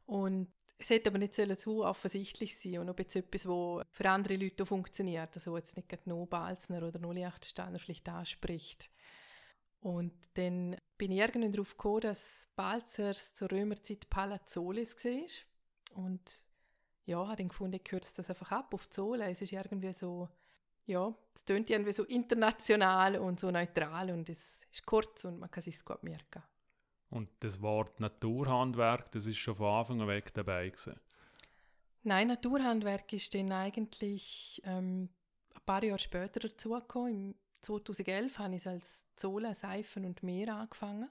Und 0.05 0.53
es 0.77 0.91
hätte 0.91 1.09
aber 1.09 1.17
nicht 1.17 1.33
zu 1.33 1.85
offensichtlich 1.87 2.61
sein 2.61 2.81
und 2.81 2.91
ob 2.91 2.99
jetzt 2.99 3.17
etwas, 3.17 3.49
was 3.49 3.87
für 3.93 4.11
andere 4.11 4.37
Leute 4.37 4.67
funktioniert, 4.67 5.31
also 5.37 5.57
jetzt 5.57 5.75
nicht 5.75 6.07
nur 6.07 6.27
Balzner 6.27 6.87
oder 6.87 6.99
nur 6.99 7.15
Liechtensteiner 7.15 7.79
vielleicht 7.79 8.07
anspricht. 8.11 8.91
Und 9.81 10.13
dann 10.35 10.77
bin 10.99 11.11
ich 11.11 11.21
irgendwann 11.21 11.53
darauf 11.53 11.79
gekommen, 11.79 12.03
dass 12.03 12.51
Balzers 12.57 13.33
zur 13.33 13.51
Römerzeit 13.51 14.11
Palazzolis 14.11 15.03
war. 15.03 16.05
Und 16.05 16.43
ja, 17.07 17.27
habe 17.27 17.37
dann 17.37 17.49
gefunden, 17.49 17.77
ich 17.77 17.85
kürze 17.85 18.17
das 18.17 18.29
einfach 18.29 18.53
ab 18.53 18.75
auf 18.75 18.91
Zola. 18.91 19.31
Es 19.31 19.41
ist 19.41 19.53
irgendwie 19.53 19.95
so, 19.95 20.29
ja, 20.87 21.15
es 21.35 21.45
tönt 21.45 21.71
irgendwie 21.71 21.93
so 21.93 22.05
international 22.05 23.17
und 23.17 23.41
so 23.41 23.51
neutral 23.51 24.11
und 24.11 24.29
es 24.29 24.63
ist 24.71 24.87
kurz 24.87 25.25
und 25.25 25.39
man 25.39 25.51
kann 25.51 25.65
es 25.67 25.85
gut 25.85 26.03
merken. 26.03 26.43
Und 27.11 27.31
das 27.41 27.61
Wort 27.63 28.01
Naturhandwerk, 28.01 29.13
das 29.13 29.27
ist 29.27 29.39
schon 29.39 29.55
von 29.55 29.73
Anfang 29.73 30.01
an 30.01 30.09
weg 30.09 30.35
dabei 30.35 30.69
gewesen? 30.69 30.99
Nein, 32.03 32.29
Naturhandwerk 32.29 33.13
ist 33.13 33.35
dann 33.35 33.53
eigentlich 33.53 34.61
ähm, 34.65 35.09
ein 35.55 35.63
paar 35.65 35.83
Jahre 35.83 35.99
später 35.99 36.41
dazugekommen, 36.41 37.35
2011 37.63 38.39
habe 38.39 38.57
ich 38.57 38.67
als 38.67 39.07
Zola, 39.17 39.55
Seifen 39.55 40.05
und 40.05 40.23
Meer 40.23 40.55
angefangen. 40.55 41.09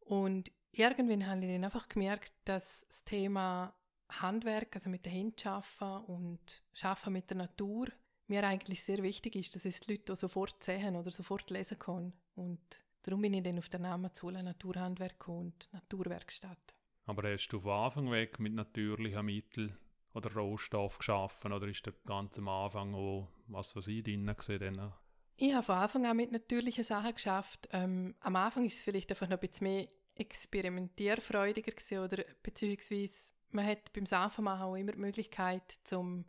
Und 0.00 0.50
irgendwann 0.72 1.26
habe 1.26 1.44
ich 1.44 1.52
dann 1.52 1.64
einfach 1.64 1.88
gemerkt, 1.88 2.32
dass 2.44 2.86
das 2.88 3.04
Thema 3.04 3.74
Handwerk, 4.08 4.74
also 4.74 4.90
mit 4.90 5.04
den 5.04 5.12
Händen 5.12 5.48
arbeiten 5.48 6.04
und 6.06 6.62
arbeiten 6.82 7.12
mit 7.12 7.30
der 7.30 7.36
Natur, 7.36 7.88
mir 8.32 8.44
eigentlich 8.46 8.82
sehr 8.82 9.02
wichtig 9.02 9.36
ist, 9.36 9.54
dass 9.54 9.64
es 9.64 9.80
die 9.80 9.92
Leute 9.92 10.16
sofort 10.16 10.62
sehen 10.62 10.96
oder 10.96 11.10
sofort 11.10 11.50
lesen 11.50 11.78
können. 11.78 12.12
Und 12.34 12.60
darum 13.02 13.22
bin 13.22 13.34
ich 13.34 13.42
dann 13.42 13.58
auf 13.58 13.68
den 13.68 13.82
Namen 13.82 14.12
Zola 14.12 14.42
Naturhandwerk 14.42 15.28
und 15.28 15.72
Naturwerkstatt. 15.72 16.74
Aber 17.04 17.30
hast 17.30 17.48
du 17.48 17.60
von 17.60 17.72
Anfang 17.72 18.10
weg 18.10 18.38
mit 18.38 18.54
natürlichen 18.54 19.24
Mitteln 19.24 19.76
oder 20.14 20.32
Rohstoff 20.32 20.98
geschaffen 20.98 21.52
oder 21.52 21.66
ist 21.66 21.84
der 21.84 21.94
ganz 22.06 22.38
am 22.38 22.48
Anfang 22.48 22.94
auch, 22.94 23.28
was 23.48 23.74
was 23.74 23.88
ich 23.88 24.02
drin 24.02 24.32
gesehen 24.36 24.92
ich 25.36 25.54
habe 25.54 25.64
von 25.64 25.74
Anfang 25.76 26.06
an 26.06 26.16
mit 26.16 26.30
natürlichen 26.30 26.84
Sachen 26.84 27.14
geschafft. 27.14 27.68
Ähm, 27.72 28.14
am 28.20 28.36
Anfang 28.36 28.64
ist 28.64 28.76
es 28.76 28.84
vielleicht 28.84 29.10
einfach 29.10 29.28
noch 29.28 29.38
ein 29.40 29.48
bisschen 29.48 29.66
mehr 29.66 29.88
experimentierfreudiger 30.14 31.72
gewesen, 31.72 31.98
oder 31.98 32.24
beziehungsweise 32.42 33.32
man 33.50 33.66
hat 33.66 33.92
beim 33.92 34.06
Saftmachen 34.06 34.62
auch 34.62 34.76
immer 34.76 34.92
die 34.92 34.98
Möglichkeit, 34.98 35.78
zum 35.84 36.26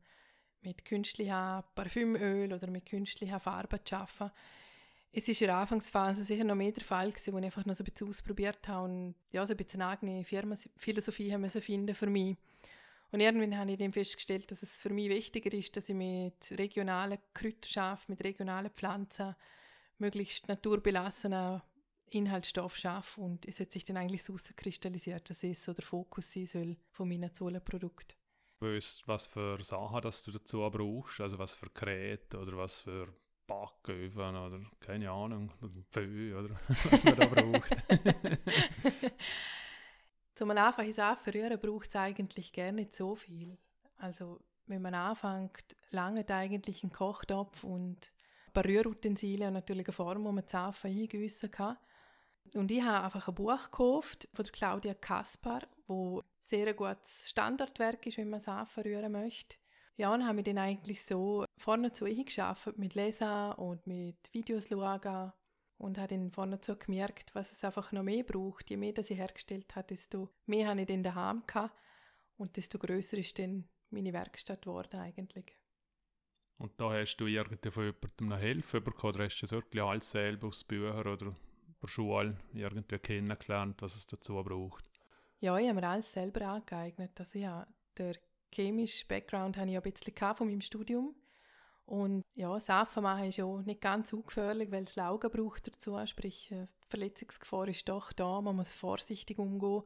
mit 0.64 0.86
künstlichem 0.86 1.64
Parfümöl 1.76 2.54
oder 2.54 2.70
mit 2.70 2.86
künstlicher 2.86 3.40
Farbe 3.40 3.84
zu 3.84 3.96
arbeiten. 3.96 4.32
Es 5.16 5.28
war 5.28 5.42
in 5.42 5.48
der 5.48 5.58
Anfangsphase 5.58 6.24
sicher 6.24 6.44
noch 6.44 6.56
mehr 6.56 6.72
der 6.72 6.84
Fall, 6.84 7.12
gewesen, 7.12 7.34
wo 7.34 7.38
ich 7.38 7.46
einfach 7.46 7.66
noch 7.66 7.76
so 7.76 7.84
ein 7.84 7.92
bisschen 7.92 8.10
ausprobiert 8.10 8.68
habe 8.68 8.86
und 8.86 9.16
ja, 9.32 9.46
so 9.46 9.54
ein 9.54 9.58
bisschen 9.58 9.82
eine 9.82 9.92
eigene 9.92 10.24
Firmenphilosophie 10.24 11.32
haben 11.32 11.50
finden 11.50 11.94
für 11.94 12.08
mich. 12.08 12.36
Und 13.12 13.20
irgendwann 13.20 13.56
habe 13.56 13.72
ich 13.72 13.78
dann 13.78 13.94
festgestellt, 13.94 14.50
dass 14.50 14.64
es 14.64 14.80
für 14.80 14.90
mich 14.90 15.10
wichtiger 15.10 15.54
ist, 15.54 15.78
dass 15.78 15.88
ich 15.88 15.94
mit 15.94 16.52
regionalen 16.58 17.20
Kräutern 17.36 17.84
arbeite, 17.84 18.12
mit 18.12 18.24
regionalen 18.24 18.72
Pflanzen, 18.72 19.36
möglichst 20.00 20.48
naturbelassenen 20.48 21.62
Inhaltsstoff 22.10 22.76
schaffe. 22.76 23.22
Und 23.22 23.46
es 23.46 23.60
hat 23.60 23.72
sich 23.72 23.84
dann 23.84 23.98
eigentlich 23.98 24.24
so 24.24 24.36
kristallisiert, 24.56 25.30
dass 25.30 25.44
es 25.44 25.64
so 25.64 25.74
der 25.74 25.86
Fokus 25.86 26.34
sein 26.34 26.48
soll 26.48 26.78
von 26.90 27.08
meinen 27.08 27.32
Zollprodukten. 27.32 28.18
Weißt 28.64 29.06
was 29.08 29.28
für 29.28 29.62
Sachen 29.62 30.02
dass 30.02 30.24
du 30.24 30.32
dazu 30.32 30.60
brauchst? 30.72 31.20
Also 31.20 31.38
was 31.38 31.54
für 31.54 31.70
Geräte 31.70 32.40
oder 32.40 32.56
was 32.58 32.80
für 32.80 33.14
Backöfen 33.46 34.38
oder 34.38 34.62
keine 34.80 35.12
Ahnung, 35.12 35.52
Pfö 35.92 36.34
oder 36.40 36.56
was 36.90 37.04
man 37.04 37.16
da 37.18 37.26
braucht? 37.26 37.76
Zum 40.36 40.52
einfaches 40.52 40.98
Anverrühren 40.98 41.60
braucht 41.60 41.90
es 41.90 41.96
eigentlich 41.98 42.54
gar 42.54 42.72
nicht 42.72 42.96
so 42.96 43.16
viel. 43.16 43.58
Also 43.98 44.40
wenn 44.68 44.82
man 44.82 44.96
anfängt, 44.96 45.76
lange 45.92 46.26
eigentlich 46.30 46.84
einen 46.84 46.94
Kochtopf 46.94 47.66
und 47.66 48.14
ein 48.48 48.54
paar 48.54 48.66
Rührutensilien 48.66 49.50
und 49.50 49.54
natürlich 49.56 49.88
eine 49.88 49.94
Form, 49.94 50.24
wo 50.24 50.32
man 50.32 50.46
die 50.46 50.52
Safen 50.52 50.90
eingießen 50.90 51.52
kann. 51.52 51.78
Und 52.56 52.72
ich 52.72 52.84
habe 52.84 53.06
einfach 53.06 53.28
ein 53.28 53.36
Buch 53.36 53.64
gekauft 53.64 54.28
von 54.34 54.46
Claudia 54.46 54.94
Kaspar, 54.94 55.62
wo 55.88 56.22
sehr 56.42 56.68
ein 56.68 56.76
gutes 56.76 57.30
Standardwerk 57.30 58.06
ist, 58.06 58.18
wenn 58.18 58.30
man 58.30 58.40
Safen 58.40 58.84
rühren 58.84 59.12
möchte. 59.12 59.58
Ja, 59.96 60.14
und 60.14 60.24
habe 60.24 60.36
mich 60.36 60.46
dann 60.46 60.58
eigentlich 60.58 61.04
so 61.04 61.46
vorne 61.58 61.94
zu 61.94 62.06
eingeschafft 62.06 62.78
mit 62.78 62.96
Lesen 62.96 63.52
und 63.54 63.86
mit 63.86 64.18
Videos 64.34 64.68
schauen 64.68 65.32
und 65.78 65.98
habe 65.98 66.08
dann 66.08 66.32
vorne 66.32 66.60
zu 66.62 66.76
gemerkt, 66.76 67.34
was 67.36 67.52
es 67.52 67.64
einfach 67.64 67.92
noch 67.92 68.04
mehr 68.04 68.24
braucht. 68.24 68.70
Je 68.70 68.78
mehr 68.78 68.94
das 68.94 69.10
ich 69.10 69.18
hergestellt 69.18 69.76
habe, 69.76 69.88
desto 69.88 70.30
mehr 70.46 70.68
habe 70.68 70.82
ich 70.82 70.88
dann 70.88 71.04
daheim 71.04 71.44
gehabt 71.46 71.78
und 72.38 72.58
desto 72.58 72.80
größer 72.80 73.18
ist 73.18 73.38
dann 73.38 73.70
meine 73.90 74.14
Werkstatt 74.14 74.64
geworden 74.64 75.00
eigentlich. 75.00 75.58
Und 76.58 76.80
da 76.80 76.92
hast 76.92 77.18
du 77.18 77.28
irgendwie 77.28 77.72
von 77.72 77.86
jemandem 77.86 78.28
noch 78.30 78.40
Hilfe 78.40 78.82
bekommen 78.82 79.16
oder 79.16 79.26
hast 79.26 79.40
du 79.40 79.42
das 79.42 79.52
wirklich 79.52 79.84
alles 79.84 80.10
selber 80.10 80.48
aus 80.48 80.64
Büchern 80.64 81.08
oder 81.08 81.36
über 81.84 81.90
Schule 81.90 82.38
irgendwie 82.54 82.98
kennengelernt, 83.00 83.82
was 83.82 83.96
es 83.96 84.08
dazu 84.08 84.42
braucht? 84.44 84.90
Ja, 85.40 85.58
ich 85.58 85.68
habe 85.68 85.82
mir 85.82 85.88
alles 85.88 86.12
selber 86.12 86.48
angeeignet. 86.48 87.12
Also 87.20 87.38
ja, 87.38 87.68
der 87.98 88.16
chemische 88.54 89.06
Background 89.06 89.58
habe 89.58 89.70
ich 89.70 89.76
ein 89.76 89.82
bisschen 89.82 90.36
von 90.36 90.48
meinem 90.48 90.62
Studium 90.62 91.16
und 91.86 92.24
ja, 92.36 92.58
Safen 92.60 93.04
machen 93.04 93.26
ist 93.26 93.38
ja 93.38 93.46
nicht 93.46 93.82
ganz 93.82 94.14
ungefährlich, 94.14 94.72
weil 94.72 94.86
es 94.86 94.96
Laugen 94.96 95.30
braucht 95.30 95.68
dazu, 95.68 95.98
sprich 96.06 96.50
äh, 96.52 96.66
die 96.66 96.90
Verletzungsgefahr 96.90 97.68
ist 97.68 97.90
doch 97.90 98.14
da, 98.14 98.40
man 98.40 98.56
muss 98.56 98.74
vorsichtig 98.74 99.38
umgehen 99.38 99.84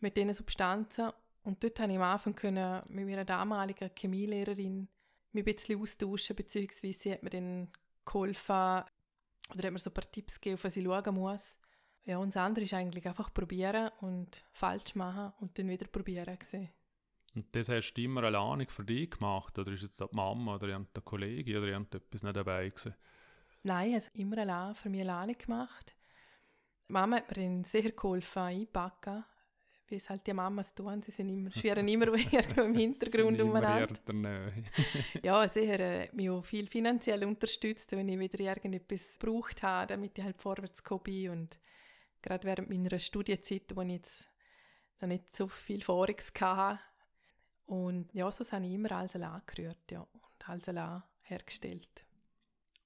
mit 0.00 0.16
diesen 0.16 0.34
Substanzen. 0.34 1.10
Und 1.42 1.62
dort 1.62 1.76
konnte 1.76 1.92
ich 1.92 1.98
am 1.98 2.04
Anfang 2.04 2.34
können 2.34 2.82
mit 2.88 3.06
meiner 3.06 3.24
damaligen 3.24 3.90
Chemielehrerin 3.96 4.88
mich 5.32 5.46
ein 5.46 5.54
bisschen 5.54 5.80
austauschen, 5.80 6.34
beziehungsweise 6.34 6.98
sie 6.98 7.12
hat 7.12 7.22
mir 7.22 7.30
dann 7.30 7.68
geholfen 8.04 8.84
oder 9.54 9.66
hat 9.66 9.72
mir 9.72 9.78
so 9.78 9.90
ein 9.90 9.94
paar 9.94 10.10
Tipps 10.10 10.40
gegeben, 10.40 10.54
auf 10.54 10.64
was 10.64 10.76
ich 10.76 10.84
schauen 10.84 11.14
muss. 11.14 11.58
Ja, 12.04 12.18
und 12.18 12.34
das 12.34 12.42
andere 12.42 12.64
ist 12.64 12.74
eigentlich 12.74 13.06
einfach 13.06 13.32
probieren 13.32 13.90
und 14.00 14.44
falsch 14.52 14.94
machen 14.94 15.32
und 15.40 15.58
dann 15.58 15.68
wieder 15.68 15.86
probieren. 15.86 16.38
Gewesen. 16.38 16.70
Und 17.34 17.54
das 17.54 17.68
hast 17.68 17.94
du 17.94 18.02
immer 18.02 18.24
alleine 18.24 18.66
für 18.66 18.84
dich 18.84 19.10
gemacht? 19.10 19.58
Oder 19.58 19.72
ist 19.72 19.82
jetzt 19.82 20.00
die 20.00 20.06
Mama 20.10 20.56
oder 20.56 20.80
der 20.80 21.02
Kollege 21.02 21.58
oder 21.58 21.68
etwas 21.76 22.22
nicht 22.22 22.36
dabei 22.36 22.68
gewesen? 22.68 22.94
Nein, 23.62 23.88
ich 23.88 23.94
habe 23.94 24.04
es 24.04 24.08
immer 24.14 24.38
allein 24.38 24.74
für 24.74 24.88
mich 24.88 25.02
alleine 25.02 25.34
gemacht. 25.34 25.94
Die 26.88 26.92
Mama 26.92 27.16
hat 27.16 27.28
mir 27.28 27.44
dann 27.44 27.64
sehr 27.64 27.92
geholfen 27.92 28.42
einpacken, 28.42 29.24
wie 29.90 29.96
es 29.96 30.08
halt 30.08 30.26
die 30.26 30.32
Mamas 30.32 30.74
tun. 30.74 31.02
Sie 31.02 31.10
sind 31.10 31.28
immer, 31.28 31.50
schweren 31.50 31.86
immer 31.88 32.06
irgendwo 32.32 32.62
im 32.62 32.74
Hintergrund 32.76 33.40
umeinander. 33.40 34.52
ja, 35.22 35.48
sie 35.48 35.72
haben 35.72 35.80
äh, 35.80 36.08
mich 36.12 36.30
auch 36.30 36.44
viel 36.44 36.68
finanziell 36.68 37.24
unterstützt, 37.24 37.92
wenn 37.92 38.08
ich 38.08 38.18
wieder 38.18 38.40
irgendetwas 38.40 39.18
gebraucht 39.18 39.62
habe, 39.62 39.88
damit 39.88 40.16
ich 40.16 40.24
halt 40.24 40.40
vorwärts 40.40 40.82
bin. 41.02 41.30
Und 41.30 41.58
gerade 42.22 42.44
während 42.44 42.70
meiner 42.70 42.98
Studienzeit, 42.98 43.74
wo 43.74 43.82
ich 43.82 43.90
jetzt 43.90 44.24
noch 45.00 45.08
nicht 45.08 45.34
so 45.34 45.48
viel 45.48 45.82
Forex 45.82 46.32
hatte. 46.40 46.80
Und 47.66 48.12
ja, 48.14 48.30
so 48.30 48.44
habe 48.50 48.66
ich 48.66 48.72
immer 48.72 48.92
alles 48.92 49.14
allein 49.14 49.42
gerührt 49.46 49.90
ja, 49.90 50.00
und 50.00 50.48
alles 50.48 50.68
allein 50.68 51.02
hergestellt. 51.22 52.04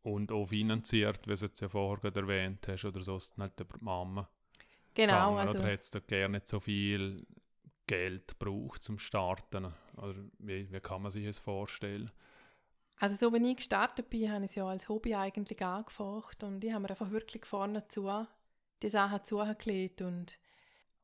Und 0.02 0.30
auch 0.32 0.46
finanziert, 0.46 1.26
wie 1.26 1.34
du 1.34 1.46
es 1.46 1.60
ja 1.60 1.68
vorher 1.68 2.10
gerade 2.10 2.20
erwähnt 2.20 2.68
hast, 2.68 2.84
oder 2.84 3.02
sonst 3.02 3.38
nicht 3.38 3.58
über 3.58 3.78
die 3.78 3.84
Mama. 3.84 4.28
Genau. 4.94 5.30
Gegangen, 5.30 5.38
also, 5.38 5.58
oder 5.58 5.68
hättest 5.68 5.94
du 5.94 6.00
gerne 6.00 6.38
nicht 6.38 6.48
so 6.48 6.60
viel 6.60 7.16
Geld 7.86 8.38
braucht 8.38 8.82
zum 8.82 8.98
Starten? 8.98 9.72
Oder 9.96 10.14
wie, 10.38 10.70
wie 10.72 10.80
kann 10.80 11.02
man 11.02 11.10
sich 11.10 11.26
das 11.26 11.38
vorstellen? 11.38 12.10
Also 12.96 13.16
so, 13.16 13.32
wenn 13.32 13.44
ich 13.44 13.56
gestartet 13.56 14.08
bin, 14.08 14.30
habe 14.30 14.44
ich 14.44 14.52
es 14.52 14.54
ja 14.54 14.66
als 14.66 14.88
Hobby 14.88 15.14
eigentlich 15.14 15.60
angefangen 15.62 16.22
und 16.42 16.64
ich 16.64 16.72
habe 16.72 16.82
mir 16.82 16.90
einfach 16.90 17.10
wirklich 17.10 17.44
vorne 17.44 17.86
zu 17.88 18.08
die 18.82 18.88
Sachen 18.88 19.24
zugelegt 19.24 20.00
und 20.00 20.38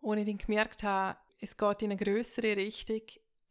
ohne 0.00 0.23
ich 0.23 0.38
gemerkt 0.38 0.82
habe, 0.82 1.18
es 1.38 1.56
geht 1.56 1.82
in 1.82 1.90
eine 1.90 2.02
größere 2.02 2.56
Richtung, 2.56 3.02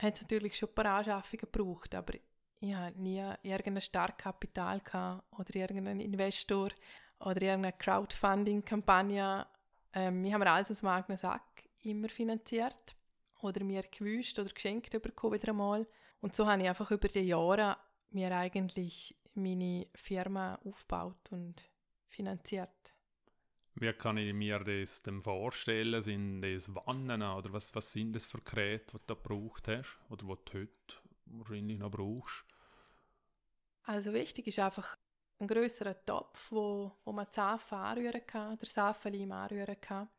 hat 0.01 0.15
es 0.15 0.21
natürlich 0.21 0.55
schon 0.55 0.69
ein 0.69 0.75
paar 0.75 0.97
Anschaffungen 0.97 1.41
gebraucht, 1.51 1.93
aber 1.93 2.13
ich 2.61 2.73
hatte 2.73 3.01
nie 3.01 3.23
irgendein 3.43 3.81
Startkapital 3.81 4.81
oder 5.37 5.55
irgendeinen 5.55 5.99
Investor 5.99 6.69
oder 7.19 7.41
irgendeine 7.41 7.73
Crowdfunding-Kampagne 7.77 9.45
ähm, 9.93 10.23
wir 10.23 10.33
haben 10.33 10.43
alles 10.43 10.71
aus 10.71 10.79
dem 10.79 10.89
eigenen 10.89 11.17
Sack 11.17 11.63
immer 11.83 12.09
finanziert 12.09 12.95
oder 13.41 13.63
mir 13.63 13.83
gewünscht 13.83 14.37
oder 14.39 14.49
geschenkt 14.49 14.91
bekommen 15.01 15.33
wieder 15.33 15.49
einmal. 15.49 15.87
Und 16.21 16.35
so 16.35 16.45
habe 16.45 16.61
ich 16.61 16.67
einfach 16.67 16.91
über 16.91 17.07
die 17.07 17.19
Jahre 17.19 17.77
mir 18.11 18.35
eigentlich 18.35 19.15
meine 19.33 19.87
Firma 19.95 20.55
aufgebaut 20.65 21.31
und 21.31 21.55
finanziert. 22.07 22.69
Wie 23.75 23.93
kann 23.93 24.17
ich 24.17 24.33
mir 24.33 24.59
das 24.59 25.01
denn 25.03 25.21
vorstellen? 25.21 26.01
Sind 26.01 26.41
das 26.41 26.73
Wannen 26.75 27.21
oder 27.21 27.53
was, 27.53 27.73
was 27.75 27.91
sind 27.91 28.13
das 28.13 28.25
für 28.25 28.41
Geräte, 28.41 28.85
die 28.87 28.97
du 28.97 29.03
da 29.07 29.13
gebraucht 29.13 29.67
hast 29.69 29.97
oder 30.09 30.25
die 30.25 30.51
du 30.51 30.59
heute 30.59 30.95
wahrscheinlich 31.25 31.77
noch 31.77 31.91
brauchst? 31.91 32.43
Also 33.83 34.13
wichtig 34.13 34.47
ist 34.47 34.59
einfach 34.59 34.97
einen 35.39 35.47
größeren 35.47 35.95
Topf, 36.05 36.51
wo, 36.51 36.91
wo 37.05 37.11
man 37.11 37.27
Safen 37.31 37.77
anrühren 37.77 38.25
kann, 38.25 38.57
der 38.57 38.67
Safenleim 38.67 39.31
anrühren 39.31 39.79
kann. 39.79 40.09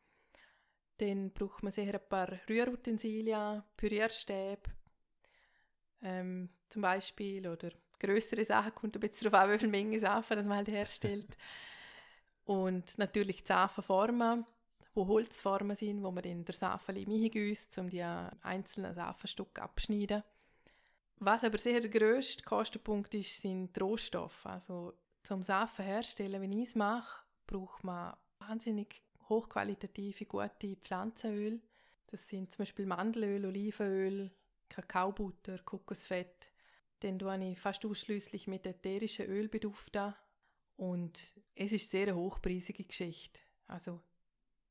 Dann 0.96 1.30
braucht 1.30 1.62
man 1.62 1.72
sicher 1.72 1.94
ein 1.94 2.08
paar 2.08 2.28
Rührutensilien, 2.48 3.62
Pürierstäbe 3.76 4.70
ähm, 6.02 6.48
zum 6.68 6.82
Beispiel 6.82 7.46
oder 7.46 7.70
größere 7.98 8.44
Sachen, 8.44 8.74
kommt 8.74 8.96
ein 8.96 9.00
bisschen 9.00 9.30
darauf 9.30 9.44
an, 9.44 9.54
wie 9.54 9.58
viel 9.58 9.68
Menge 9.68 9.98
das 9.98 10.28
man 10.28 10.56
halt 10.56 10.68
herstellt. 10.68 11.36
Und 12.44 12.98
natürlich 12.98 13.42
Safenformen, 13.44 14.44
wo 14.94 15.06
Holzformen 15.06 15.76
sind, 15.76 16.02
wo 16.02 16.10
man 16.10 16.24
in 16.24 16.44
der 16.44 16.54
Safenleim 16.54 17.10
hingüsst, 17.10 17.78
um 17.78 17.88
die 17.88 18.02
einzelnen 18.02 18.94
Safenstücke 18.94 19.62
abzuschneiden. 19.62 20.22
Was 21.16 21.44
aber 21.44 21.58
sehr 21.58 21.80
der 21.80 21.90
grösste 21.90 22.42
Kostenpunkt 22.42 23.12
ist, 23.14 23.40
sind 23.40 23.76
die 23.76 23.80
Rohstoffe. 23.80 24.46
Also 24.46 24.94
zum 25.22 25.42
Safen 25.42 25.84
herstellen, 25.84 26.40
wenn 26.40 26.52
ich 26.52 26.68
es 26.68 26.74
mache, 26.74 27.24
braucht 27.46 27.84
man 27.84 28.16
wahnsinnig 28.38 29.02
hochqualitative, 29.28 30.26
gute 30.26 30.76
Pflanzenöl. 30.76 31.60
Das 32.08 32.28
sind 32.28 32.52
zum 32.52 32.58
Beispiel 32.58 32.86
Mandelöl, 32.86 33.46
Olivenöl, 33.46 34.30
Kakaobutter, 34.68 35.58
Kokosfett. 35.58 36.50
Dann 37.00 37.18
tue 37.18 37.50
ich 37.50 37.58
fast 37.58 37.84
ausschließlich 37.86 38.46
mit 38.46 38.66
ätherischen 38.66 39.26
Öl 39.26 39.48
beduften. 39.48 40.14
Und 40.76 41.34
es 41.54 41.72
ist 41.72 41.94
eine 41.94 42.04
sehr 42.04 42.16
hochpreisige 42.16 42.84
Geschichte. 42.84 43.40
Also, 43.66 44.00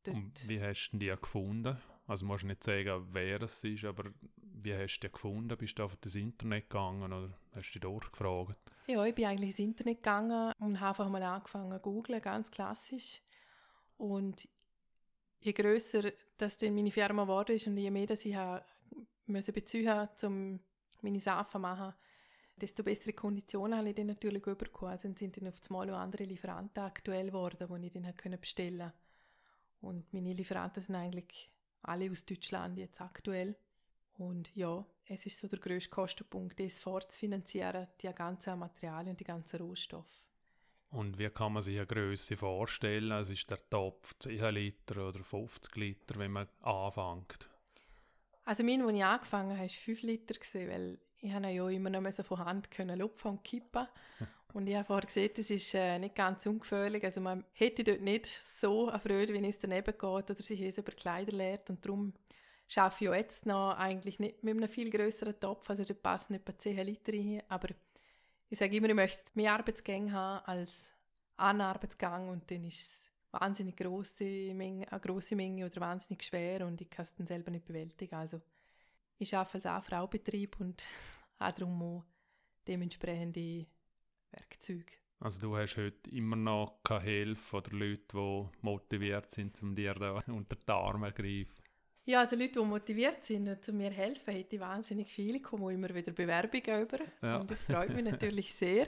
Und 0.08 0.48
wie 0.48 0.62
hast 0.62 0.89
du 0.91 0.98
die 0.98 1.08
gefunden? 1.08 1.77
Also 2.10 2.25
musst 2.25 2.42
du 2.42 2.48
nicht 2.48 2.63
sagen, 2.63 3.08
wer 3.12 3.39
es 3.44 3.63
ist, 3.63 3.86
aber 3.86 4.12
wie 4.42 4.74
hast 4.74 4.98
du 4.98 5.08
die 5.08 5.13
gefunden? 5.13 5.56
Bist 5.56 5.78
du 5.78 5.84
auf 5.84 5.96
das 5.98 6.16
Internet 6.16 6.68
gegangen 6.68 7.03
oder 7.03 7.31
hast 7.53 7.70
du 7.70 7.74
dich 7.74 7.81
dort 7.81 8.12
gefragt? 8.12 8.57
Ja, 8.88 9.05
ich 9.05 9.14
bin 9.14 9.25
eigentlich 9.25 9.51
ins 9.51 9.60
Internet 9.60 9.98
gegangen 9.98 10.51
und 10.57 10.79
habe 10.79 10.90
einfach 10.90 11.07
mal 11.07 11.22
angefangen 11.22 11.72
zu 11.72 11.79
googlen, 11.79 12.20
ganz 12.20 12.50
klassisch. 12.50 13.22
Und 13.98 14.50
je 15.40 15.53
grösser 15.53 16.12
das 16.38 16.57
dann 16.57 16.74
meine 16.74 16.90
Firma 16.90 17.25
geworden 17.25 17.55
ist 17.55 17.68
und 17.68 17.77
je 17.77 17.92
mehr 17.92 18.07
dass 18.07 18.25
ich 18.25 18.36
müssen 19.27 19.53
beziehen 19.53 20.10
um 20.24 20.60
meine 21.01 21.20
Sachen 21.20 21.51
zu 21.51 21.60
machen, 21.60 21.94
desto 22.55 22.81
bessere 22.81 23.14
Konditionen 23.14 23.77
habe 23.77 23.90
ich 23.90 23.96
dann 23.96 24.07
natürlich 24.07 24.42
bekommen. 24.42 24.94
Also 24.94 25.14
sind 25.16 25.38
dann 25.38 25.48
auf 25.48 25.62
einmal 25.70 25.92
auch 25.92 26.00
andere 26.00 26.24
Lieferanten 26.24 26.81
aktuell 26.81 27.27
geworden, 27.27 27.68
die 27.70 27.86
ich 27.86 27.94
dann 27.94 28.40
bestellen 28.42 28.79
konnte. 28.79 28.94
Und 29.81 30.12
meine 30.12 30.33
Lieferanten 30.33 30.81
sind 30.81 30.96
eigentlich 30.96 31.51
alle 31.83 32.09
aus 32.09 32.25
Deutschland 32.25 32.77
jetzt 32.77 33.01
aktuell. 33.01 33.55
Und 34.18 34.53
ja, 34.55 34.85
es 35.05 35.25
ist 35.25 35.39
so 35.39 35.48
der 35.48 35.59
grösste 35.59 35.89
Kostenpunkt, 35.89 36.59
das 36.59 36.77
vorzufinanzieren, 36.77 37.87
die 38.01 38.11
ganzen 38.13 38.59
Materialien 38.59 39.11
und 39.11 39.20
die 39.20 39.24
ganzen 39.24 39.61
Rohstoffe. 39.61 40.25
Und 40.92 41.20
wie 41.20 41.29
kann 41.29 41.53
man 41.53 41.61
sich 41.61 41.77
eine 41.77 41.87
Größe 41.87 42.35
vorstellen? 42.35 43.11
Also 43.11 43.33
ist 43.33 43.50
der 43.50 43.59
Topf 43.70 44.15
10 44.20 44.53
Liter 44.53 45.07
oder 45.07 45.24
50 45.24 45.75
Liter, 45.75 46.18
wenn 46.18 46.31
man 46.31 46.48
anfängt? 46.61 47.48
Also 48.44 48.63
mein, 48.63 48.81
als 48.81 48.96
ich 48.96 49.03
angefangen 49.03 49.51
habe, 49.51 49.61
war 49.61 49.70
5 49.70 50.01
Liter, 50.01 50.35
weil 50.68 51.00
ich 51.22 51.31
habe 51.31 51.50
ja 51.50 51.70
immer 51.70 51.89
noch 51.89 52.11
so 52.11 52.24
von 52.24 52.39
Hand 52.39 52.72
können 52.72 52.98
lupfen 52.98 53.31
und 53.31 53.44
kippen. 53.44 53.87
Und 54.53 54.68
ich 54.68 54.75
habe 54.75 54.85
vorher 54.85 55.05
gesehen, 55.05 55.29
das 55.35 55.50
ist 55.50 55.74
äh, 55.75 56.00
nicht 56.00 56.16
ganz 56.16 56.46
ungefährlich. 56.46 57.03
Also 57.03 57.22
man 57.22 57.44
hätte 57.53 57.83
dort 57.83 58.01
nicht 58.01 58.25
so 58.25 58.90
eine 58.90 59.00
Freude, 59.00 59.33
wenn 59.33 59.46
es 59.46 59.59
daneben 59.59 59.92
geht 59.92 60.03
oder 60.03 60.35
sich 60.35 60.59
es 60.62 60.79
über 60.79 60.92
Kleider 60.92 61.31
leert. 61.31 61.70
Und 61.70 61.85
darum 61.85 62.14
schaffe 62.70 63.05
ich 63.05 63.12
jetzt 63.12 63.46
noch 63.46 63.75
eigentlich 63.77 64.20
nicht 64.20 64.44
mit 64.44 64.55
einem 64.55 64.70
viel 64.70 64.90
größeren 64.90 65.40
Topf, 65.40 65.70
also 65.70 65.83
da 65.83 65.94
passen 65.96 66.35
etwa 66.35 66.57
10 66.57 66.77
Liter 66.85 67.12
rein, 67.14 67.42
aber 67.50 67.70
ich 68.48 68.59
sage 68.59 68.77
immer, 68.77 68.90
ich 68.90 68.96
möchte 68.96 69.31
mehr 69.33 69.53
Arbeitsgänge 69.53 70.12
haben 70.12 70.46
als 70.46 70.94
einen 71.35 71.62
Arbeitsgang 71.62 72.29
und 72.29 72.50
dann 72.50 72.64
ist 72.64 72.79
es 72.79 73.05
wahnsinnig 73.31 73.75
große 73.75 74.53
Menge, 74.53 74.92
eine 74.92 75.00
große 75.01 75.35
Menge 75.35 75.66
oder 75.66 75.81
wahnsinnig 75.81 76.24
schwer 76.24 76.66
und 76.66 76.79
ich 76.79 76.90
kann 76.90 77.03
es 77.03 77.16
dann 77.16 77.27
selber 77.27 77.51
nicht 77.51 77.66
bewältigen. 77.66 78.16
Also 78.16 78.40
ich 79.18 79.35
arbeite 79.35 79.55
als 79.55 79.66
A-Frau-Betrieb 79.66 80.59
und 80.59 80.88
habe 81.40 81.59
darum 81.59 81.81
auch 81.81 82.03
dementsprechende 82.68 83.66
Werkzeuge. 84.31 84.94
Also 85.20 85.42
du 85.42 85.57
hast 85.57 85.75
heute 85.75 86.09
immer 86.11 86.35
noch 86.37 86.79
keine 86.83 87.01
Hilfe 87.01 87.57
oder 87.57 87.72
Leute, 87.72 88.05
die 88.13 88.48
motiviert 88.61 89.29
sind, 89.31 89.61
um 89.61 89.75
dir 89.75 89.94
da 89.94 90.11
unter 90.27 90.55
die 90.55 90.72
Arme 90.72 91.13
zu 91.13 91.22
greifen? 91.22 91.53
Ja, 92.05 92.22
also 92.22 92.35
Leute, 92.35 92.59
die 92.59 92.65
motiviert 92.65 93.24
sind 93.24 93.48
und 93.48 93.63
zu 93.63 93.74
mir 93.74 93.92
helfen, 93.92 94.33
hätte 94.33 94.55
ich 94.55 94.61
wahnsinnig 94.61 95.11
viele, 95.11 95.42
kommen 95.42 95.70
immer 95.70 95.94
wieder 95.94 96.11
Bewerbungen 96.11 96.81
über 96.81 97.00
ja. 97.22 97.37
und 97.37 97.51
das 97.51 97.65
freut 97.65 97.94
mich 97.94 98.03
natürlich 98.11 98.53
sehr. 98.53 98.87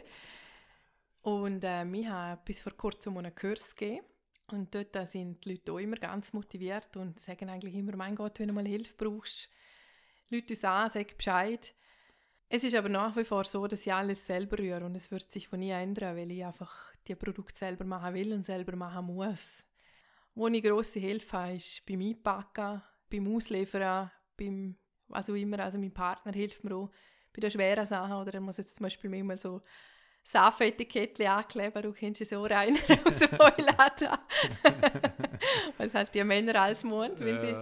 Und 1.21 1.63
äh, 1.63 1.85
wir 1.85 2.09
haben 2.09 2.41
bis 2.45 2.61
vor 2.61 2.71
kurzem 2.73 3.17
einen 3.17 3.35
Kurs 3.35 3.75
gegeben 3.75 4.05
und 4.47 4.73
dort 4.73 5.07
sind 5.07 5.45
die 5.45 5.51
Leute 5.51 5.73
auch 5.73 5.77
immer 5.77 5.97
ganz 5.97 6.33
motiviert 6.33 6.95
und 6.97 7.19
sagen 7.19 7.49
eigentlich 7.49 7.75
immer, 7.75 7.95
mein 7.95 8.15
Gott, 8.15 8.39
wenn 8.39 8.47
du 8.47 8.53
mal 8.53 8.65
Hilfe 8.65 8.95
brauchst, 8.97 9.49
Leute 10.29 10.53
uns 10.53 10.63
an, 10.63 10.89
sag 10.89 11.15
Bescheid. 11.15 11.75
Es 12.53 12.65
ist 12.65 12.75
aber 12.75 12.89
nach 12.89 13.15
wie 13.15 13.23
vor 13.23 13.45
so, 13.45 13.65
dass 13.65 13.85
ich 13.85 13.93
alles 13.93 14.25
selber 14.25 14.59
rühre 14.59 14.83
und 14.83 14.93
es 14.93 15.09
wird 15.09 15.31
sich 15.31 15.49
nie 15.53 15.69
ändern, 15.69 16.17
weil 16.17 16.29
ich 16.29 16.43
einfach 16.43 16.93
die 17.07 17.15
Produkte 17.15 17.57
selber 17.57 17.85
machen 17.85 18.13
will 18.13 18.33
und 18.33 18.45
selber 18.45 18.75
machen 18.75 19.05
muss. 19.05 19.65
Wo 20.35 20.49
ich 20.49 20.61
grosse 20.61 20.99
Hilfe 20.99 21.37
habe, 21.37 21.53
ist 21.53 21.85
beim 21.85 22.01
Einpacken, 22.01 22.81
beim 23.09 23.35
Ausliefern, 23.35 24.11
beim 24.35 24.75
was 25.07 25.29
auch 25.29 25.35
immer, 25.35 25.59
also 25.59 25.77
mein 25.77 25.93
Partner 25.93 26.33
hilft 26.33 26.65
mir 26.65 26.75
auch 26.75 26.89
bei 27.33 27.39
den 27.39 27.51
schweren 27.51 27.85
Sachen 27.85 28.15
oder 28.15 28.33
er 28.33 28.41
muss 28.41 28.57
jetzt 28.57 28.75
zum 28.75 28.83
Beispiel 28.83 29.09
manchmal 29.09 29.39
so 29.39 29.61
Safetikettchen 30.21 31.27
ankleben, 31.27 31.81
du 31.81 31.93
kennst 31.93 32.19
es 32.19 32.29
so 32.29 32.43
rein 32.43 32.77
aus 33.05 33.19
dem 33.19 33.31
Heuladen. 33.31 34.09
was 35.77 35.93
halt 35.93 36.13
die 36.13 36.23
Männer 36.25 36.61
als 36.61 36.83
Mund, 36.83 37.17
wenn 37.21 37.39
sie 37.39 37.55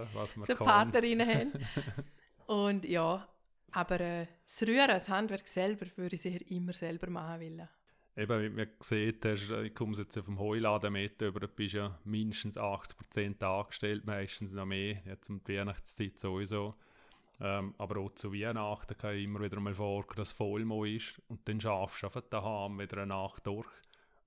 so 0.44 0.56
Partnerinnen 0.56 1.28
haben. 1.28 1.52
Und 2.46 2.84
ja, 2.84 3.28
aber 3.72 4.00
äh, 4.00 4.26
das 4.44 4.62
Rühren, 4.62 4.88
das 4.88 5.08
Handwerk 5.08 5.46
selber, 5.48 5.86
würde 5.96 6.16
ich 6.16 6.22
sicher 6.22 6.40
immer 6.48 6.72
selber 6.72 7.10
machen 7.10 7.40
wollen. 7.40 7.68
Eben, 8.16 8.42
wie 8.42 8.48
man 8.50 8.68
sieht, 8.80 9.24
hast, 9.24 9.50
ich 9.50 9.74
komme 9.74 9.96
jetzt 9.96 10.18
auf 10.18 10.24
dem 10.24 10.38
Heuladen 10.38 10.92
mit, 10.92 11.22
aber 11.22 11.40
du 11.40 11.48
bist 11.48 11.74
ja 11.74 11.98
mindestens 12.04 12.58
80% 12.58 13.42
angestellt, 13.42 14.04
meistens 14.04 14.52
noch 14.52 14.66
mehr, 14.66 15.00
jetzt 15.06 15.30
um 15.30 15.42
die 15.44 15.56
Weihnachtszeit 15.56 16.18
sowieso. 16.18 16.74
Ähm, 17.40 17.74
aber 17.78 18.00
auch 18.00 18.14
zu 18.14 18.34
Weihnachten 18.34 18.98
kann 18.98 19.14
ich 19.14 19.24
immer 19.24 19.40
wieder 19.40 19.60
mal 19.60 19.74
vor, 19.74 20.04
dass 20.14 20.28
es 20.28 20.32
Vollmond 20.34 20.88
ist 20.88 21.22
und 21.28 21.48
dann 21.48 21.60
schaffst 21.60 22.02
du 22.02 22.06
einfach 22.08 22.22
daheim 22.28 22.78
wieder 22.78 22.98
eine 22.98 23.06
Nacht 23.06 23.46
durch. 23.46 23.68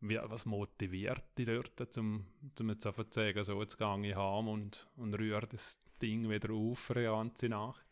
Wie, 0.02 0.20
was 0.22 0.46
motiviert 0.46 1.24
dich 1.38 1.46
dort, 1.46 1.98
um, 1.98 2.26
um 2.60 2.70
jetzt 2.70 2.88
einfach 2.88 3.08
zu 3.10 3.20
sagen, 3.20 3.44
so 3.44 3.62
jetzt 3.62 3.78
gehe 3.78 4.08
ich 4.08 4.16
heim 4.16 4.48
und, 4.48 4.88
und 4.98 5.14
rühre 5.14 5.48
das, 5.48 5.80
Ding 6.04 6.30
wieder 6.30 6.54
auf 6.54 6.80
für 6.80 6.96
eine 6.96 7.06
ganze 7.06 7.50
Nacht? 7.50 7.86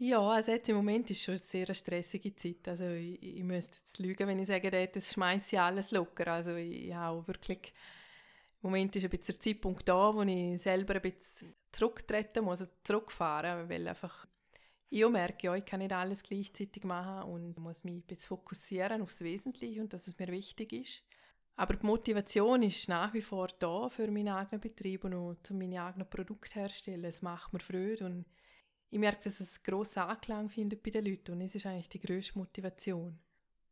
Ja, 0.00 0.20
also 0.20 0.52
jetzt 0.52 0.68
im 0.68 0.76
Moment 0.76 1.10
ist 1.10 1.24
schon 1.24 1.32
eine 1.32 1.38
sehr 1.38 1.74
stressige 1.74 2.34
Zeit. 2.36 2.68
Also 2.68 2.84
ich, 2.90 3.20
ich 3.20 3.42
müsste 3.42 3.78
jetzt 3.78 3.98
lügen, 3.98 4.28
wenn 4.28 4.38
ich 4.38 4.46
sage, 4.46 4.70
das 4.86 5.12
schmeiße 5.12 5.56
ich 5.56 5.60
alles 5.60 5.90
locker. 5.90 6.28
Also 6.28 6.54
ich 6.54 6.94
habe 6.94 7.26
wirklich, 7.26 7.74
im 8.62 8.70
Moment 8.70 8.94
ist 8.94 9.02
ein 9.02 9.10
bisschen 9.10 9.34
der 9.34 9.40
Zeitpunkt 9.40 9.88
da, 9.88 10.14
wo 10.14 10.22
ich 10.22 10.62
selber 10.62 10.94
ein 10.94 11.02
bisschen 11.02 11.52
zurücktreten 11.72 12.44
muss, 12.44 12.60
also 12.60 12.70
zurückfahren, 12.84 13.68
weil 13.68 13.88
einfach 13.88 14.26
ich 14.90 15.06
merke, 15.06 15.48
ja, 15.48 15.54
ich 15.54 15.64
kann 15.64 15.80
nicht 15.80 15.92
alles 15.92 16.22
gleichzeitig 16.22 16.84
machen 16.84 17.30
und 17.30 17.58
muss 17.58 17.84
mich 17.84 17.96
ein 17.96 18.02
bisschen 18.02 18.28
fokussieren 18.28 19.02
aufs 19.02 19.20
Wesentliche 19.20 19.80
und 19.80 19.92
dass 19.92 20.06
es 20.06 20.18
mir 20.18 20.28
wichtig 20.28 20.72
ist. 20.72 21.02
Aber 21.56 21.74
die 21.74 21.84
Motivation 21.84 22.62
ist 22.62 22.88
nach 22.88 23.12
wie 23.12 23.20
vor 23.20 23.48
da 23.58 23.90
für 23.90 24.10
meinen 24.10 24.28
eigenen 24.28 24.60
Betrieb 24.60 25.04
und 25.04 25.14
auch, 25.14 25.36
um 25.50 25.58
meine 25.58 25.82
eigenen 25.82 26.08
Produkte 26.08 26.54
herzustellen. 26.60 27.04
Es 27.04 27.20
macht 27.20 27.52
mir 27.52 27.58
Freude 27.58 28.06
und 28.06 28.24
ich 28.90 28.98
merke, 28.98 29.24
dass 29.24 29.40
es 29.40 29.62
grossen 29.62 30.00
Anklang 30.00 30.48
findet 30.48 30.82
bei 30.82 30.90
den 30.90 31.04
Leuten 31.04 31.32
und 31.32 31.40
es 31.42 31.54
ist 31.54 31.66
eigentlich 31.66 31.88
die 31.88 32.00
grösste 32.00 32.38
Motivation. 32.38 33.18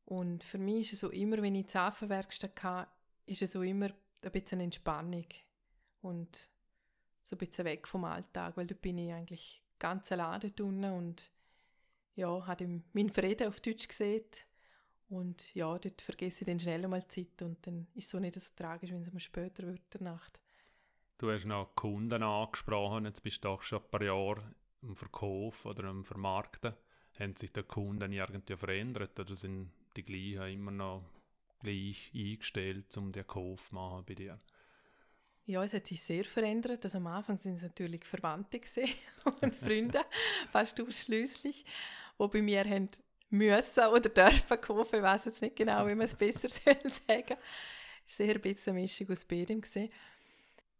Und 0.04 0.44
für 0.44 0.58
mich 0.58 0.88
ist 0.88 0.92
es 0.94 1.00
so 1.00 1.10
immer, 1.10 1.40
wenn 1.42 1.54
ich 1.54 1.66
die 1.66 1.78
Hafenwerkstatt 1.78 2.62
habe, 2.62 2.88
ist 3.26 3.42
es 3.42 3.52
so 3.52 3.62
immer 3.62 3.90
ein 4.22 4.32
bisschen 4.32 4.60
Entspannung 4.60 5.26
und 6.00 6.48
so 7.24 7.34
ein 7.34 7.38
bisschen 7.38 7.64
weg 7.64 7.88
vom 7.88 8.04
Alltag, 8.04 8.56
weil 8.56 8.66
da 8.66 8.74
bin 8.74 8.98
ich 8.98 9.12
eigentlich 9.12 9.62
ganz 9.78 10.12
alleine 10.12 10.50
drin 10.50 10.84
und 10.84 11.30
ja, 12.14 12.46
habe 12.46 12.82
meinen 12.92 13.10
Frieden 13.10 13.48
auf 13.48 13.60
Deutsch 13.60 13.88
gesehen 13.88 14.24
und 15.08 15.54
ja, 15.54 15.78
dort 15.78 16.00
vergesse 16.00 16.42
ich 16.42 16.46
dann 16.46 16.60
schnell 16.60 16.84
einmal 16.84 17.06
Zeit 17.08 17.42
und 17.42 17.66
dann 17.66 17.86
ist 17.94 18.06
es 18.06 18.10
so 18.10 18.18
nicht 18.18 18.40
so 18.40 18.50
tragisch, 18.54 18.90
wenn 18.90 19.02
es 19.02 19.12
mal 19.12 19.20
später 19.20 19.64
wird, 19.64 19.82
der 19.92 20.02
Nacht. 20.02 20.40
Du 21.18 21.30
hast 21.30 21.46
noch 21.46 21.74
Kunden 21.74 22.22
angesprochen, 22.22 23.06
jetzt 23.06 23.22
bist 23.22 23.44
du 23.44 23.48
doch 23.48 23.62
schon 23.62 23.82
ein 23.82 23.90
paar 23.90 24.02
Jahre 24.02 24.54
im 24.82 24.94
Verkauf 24.94 25.64
oder 25.64 25.88
im 25.90 26.04
Vermarkten, 26.04 26.74
haben 27.18 27.36
sich 27.36 27.52
die 27.52 27.62
Kunden 27.62 28.12
irgendwie 28.12 28.56
verändert 28.56 29.18
oder 29.18 29.34
sind 29.34 29.70
die 29.96 30.04
gleichen 30.04 30.52
immer 30.52 30.70
noch 30.70 31.04
gleich 31.60 32.10
eingestellt, 32.14 32.96
um 32.96 33.12
den 33.12 33.26
Kauf 33.26 33.68
zu 33.68 33.74
machen 33.74 34.04
bei 34.06 34.14
dir? 34.14 34.40
Ja, 35.46 35.62
es 35.62 35.72
hat 35.72 35.86
sich 35.86 36.02
sehr 36.02 36.24
verändert. 36.24 36.84
Also 36.84 36.98
am 36.98 37.06
Anfang 37.06 37.38
sind 37.38 37.56
es 37.56 37.62
natürlich 37.62 38.04
Verwandte 38.04 38.60
und 39.40 39.54
Freunde, 39.54 40.00
fast 40.50 40.80
ausschließlich, 40.80 41.64
die 42.18 42.28
bei 42.28 42.42
mir 42.42 42.64
haben 42.64 42.90
müssen 43.30 43.86
oder 43.86 44.08
dürfen 44.08 44.60
kaufen. 44.60 44.96
Ich 44.96 45.02
weiß 45.02 45.26
jetzt 45.26 45.42
nicht 45.42 45.56
genau, 45.56 45.86
wie 45.86 45.94
man 45.94 46.06
es 46.06 46.14
besser 46.14 46.48
soll 46.48 46.90
sagen. 46.90 47.36
Sehr 48.06 48.34
ein 48.34 48.40
bisschen 48.40 48.72
eine 48.72 48.82
Mischung 48.82 49.10
aus 49.10 49.24
beidem 49.24 49.60
gesehen. 49.60 49.90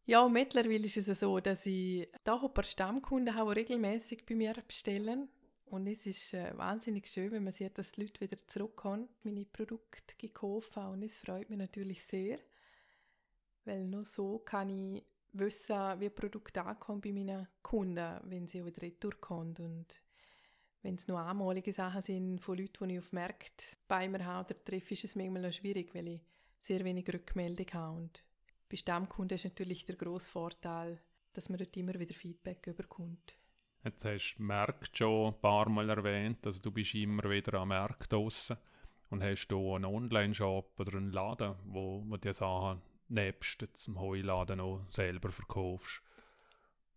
Ja, 0.08 0.28
mittlerweile 0.28 0.86
ist 0.86 0.96
es 0.96 1.18
so, 1.18 1.40
dass 1.40 1.66
ich 1.66 2.08
da 2.22 2.40
ein 2.40 2.54
paar 2.54 2.62
Stammkunden 2.62 3.34
habe, 3.34 3.54
die 3.54 3.60
regelmäßig 3.60 4.24
bei 4.24 4.36
mir 4.36 4.54
bestellen. 4.64 5.28
Und 5.64 5.88
es 5.88 6.06
ist 6.06 6.32
äh, 6.32 6.56
wahnsinnig 6.56 7.08
schön, 7.08 7.32
wenn 7.32 7.42
man 7.42 7.52
sieht, 7.52 7.76
dass 7.76 7.90
die 7.90 8.02
Leute 8.02 8.20
wieder 8.20 8.36
zurückkommen, 8.46 9.08
meine 9.24 9.44
Produkte 9.44 10.14
gekauft 10.16 10.76
haben. 10.76 10.92
Und 10.92 11.02
es 11.02 11.18
freut 11.18 11.50
mich 11.50 11.58
natürlich 11.58 12.04
sehr, 12.04 12.38
weil 13.64 13.84
nur 13.84 14.04
so 14.04 14.38
kann 14.38 14.68
ich 14.70 15.02
wissen, 15.32 15.98
wie 15.98 16.08
Produkte 16.08 16.64
ankommen 16.64 17.00
bei 17.00 17.10
meinen 17.10 17.48
Kunden, 17.60 18.20
wenn 18.26 18.46
sie 18.46 18.64
wieder 18.64 18.82
retourkommen. 18.82 19.56
Und 19.58 20.02
wenn 20.82 20.94
es 20.94 21.08
nur 21.08 21.20
einmalige 21.20 21.72
Sachen 21.72 22.02
sind 22.02 22.38
von 22.38 22.56
Leuten, 22.56 22.88
die 22.88 22.94
ich 22.94 23.00
auf 23.00 23.12
Märkte 23.12 23.64
bei 23.88 24.08
mir 24.08 24.24
habe 24.24 24.54
oder 24.54 24.64
treffe, 24.64 24.94
ist 24.94 25.02
es 25.02 25.16
manchmal 25.16 25.42
noch 25.42 25.52
schwierig, 25.52 25.92
weil 25.96 26.06
ich 26.06 26.20
sehr 26.60 26.84
wenig 26.84 27.12
Rückmeldung 27.12 27.66
habe. 27.72 27.96
Und 27.96 28.22
bei 28.68 28.76
Stammkunden 28.76 29.36
ist 29.36 29.44
natürlich 29.44 29.84
der 29.84 29.96
grosse 29.96 30.30
Vorteil, 30.30 31.00
dass 31.32 31.48
man 31.48 31.58
dort 31.58 31.76
immer 31.76 31.94
wieder 31.98 32.14
Feedback 32.14 32.74
bekommt. 32.76 33.36
Jetzt 33.84 34.04
hast 34.04 34.36
du 34.36 34.42
Märkte 34.42 34.96
schon 34.96 35.32
ein 35.32 35.40
paar 35.40 35.68
Mal 35.68 35.88
erwähnt, 35.88 36.44
also 36.44 36.60
du 36.60 36.72
bist 36.72 36.94
immer 36.94 37.30
wieder 37.30 37.54
am 37.60 37.68
Markt 37.68 38.12
draussen 38.12 38.56
und 39.10 39.22
hast 39.22 39.48
du 39.48 39.74
einen 39.74 39.84
Online-Shop 39.84 40.80
oder 40.80 40.96
einen 40.96 41.12
Laden, 41.12 41.54
wo, 41.64 42.02
wo 42.06 42.16
die 42.16 42.32
Sachen 42.32 42.82
nebst 43.08 43.64
zum 43.74 44.00
Heuladen 44.00 44.60
auch 44.60 44.80
selber 44.90 45.30
verkaufst? 45.30 46.02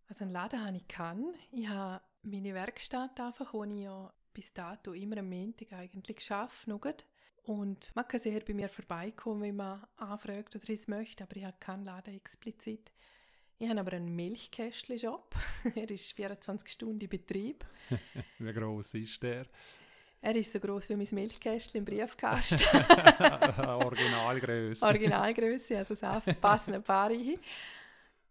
Also 0.08 0.24
einen 0.24 0.34
Laden 0.34 0.66
habe 0.66 0.78
ich 0.78 0.88
kann. 0.88 1.32
Ich 1.52 1.68
habe 1.68 2.02
meine 2.24 2.56
Werkstatt 2.56 3.20
einfach, 3.20 3.54
wo 3.54 3.64
ich 3.64 3.82
ja 3.82 4.12
bis 4.40 4.54
dato 4.54 4.94
immer 4.94 5.18
am 5.18 5.30
Montag 5.30 5.74
eigentlich 5.74 6.32
arbeite. 6.32 7.04
Und 7.44 7.94
man 7.94 8.08
kann 8.08 8.22
sehr 8.22 8.40
bei 8.40 8.54
mir 8.54 8.70
vorbeikommen, 8.70 9.42
wenn 9.42 9.58
man 9.58 9.86
anfragt 9.98 10.56
oder 10.56 10.70
es 10.70 10.88
möchte, 10.88 11.26
aber 11.26 11.36
ich 11.36 11.44
habe 11.44 11.58
keinen 11.60 11.84
Laden 11.84 12.16
explizit. 12.16 12.94
Ich 13.58 13.68
habe 13.68 13.82
aber 13.82 13.92
einen 13.94 14.16
Milchkästchen-Shop. 14.16 15.36
er 15.76 15.90
ist 15.90 16.14
24 16.14 16.70
Stunden 16.70 17.02
in 17.02 17.10
Betrieb. 17.10 17.66
Wie 18.40 18.54
groß 18.54 18.94
ist 18.94 19.22
der? 19.22 19.46
Er 20.22 20.36
ist 20.38 20.54
so 20.54 20.60
groß 20.62 20.88
wie 20.88 20.96
mein 20.96 21.08
Milchkästchen 21.12 21.80
im 21.80 21.86
Briefkasten. 21.86 22.60
Originalgröße. 23.68 24.86
Originalgröße, 24.86 25.78
also 25.78 25.96
es 25.96 26.36
passen 26.40 26.76
ein 26.76 26.84
paar 26.84 27.10
rein. 27.10 27.40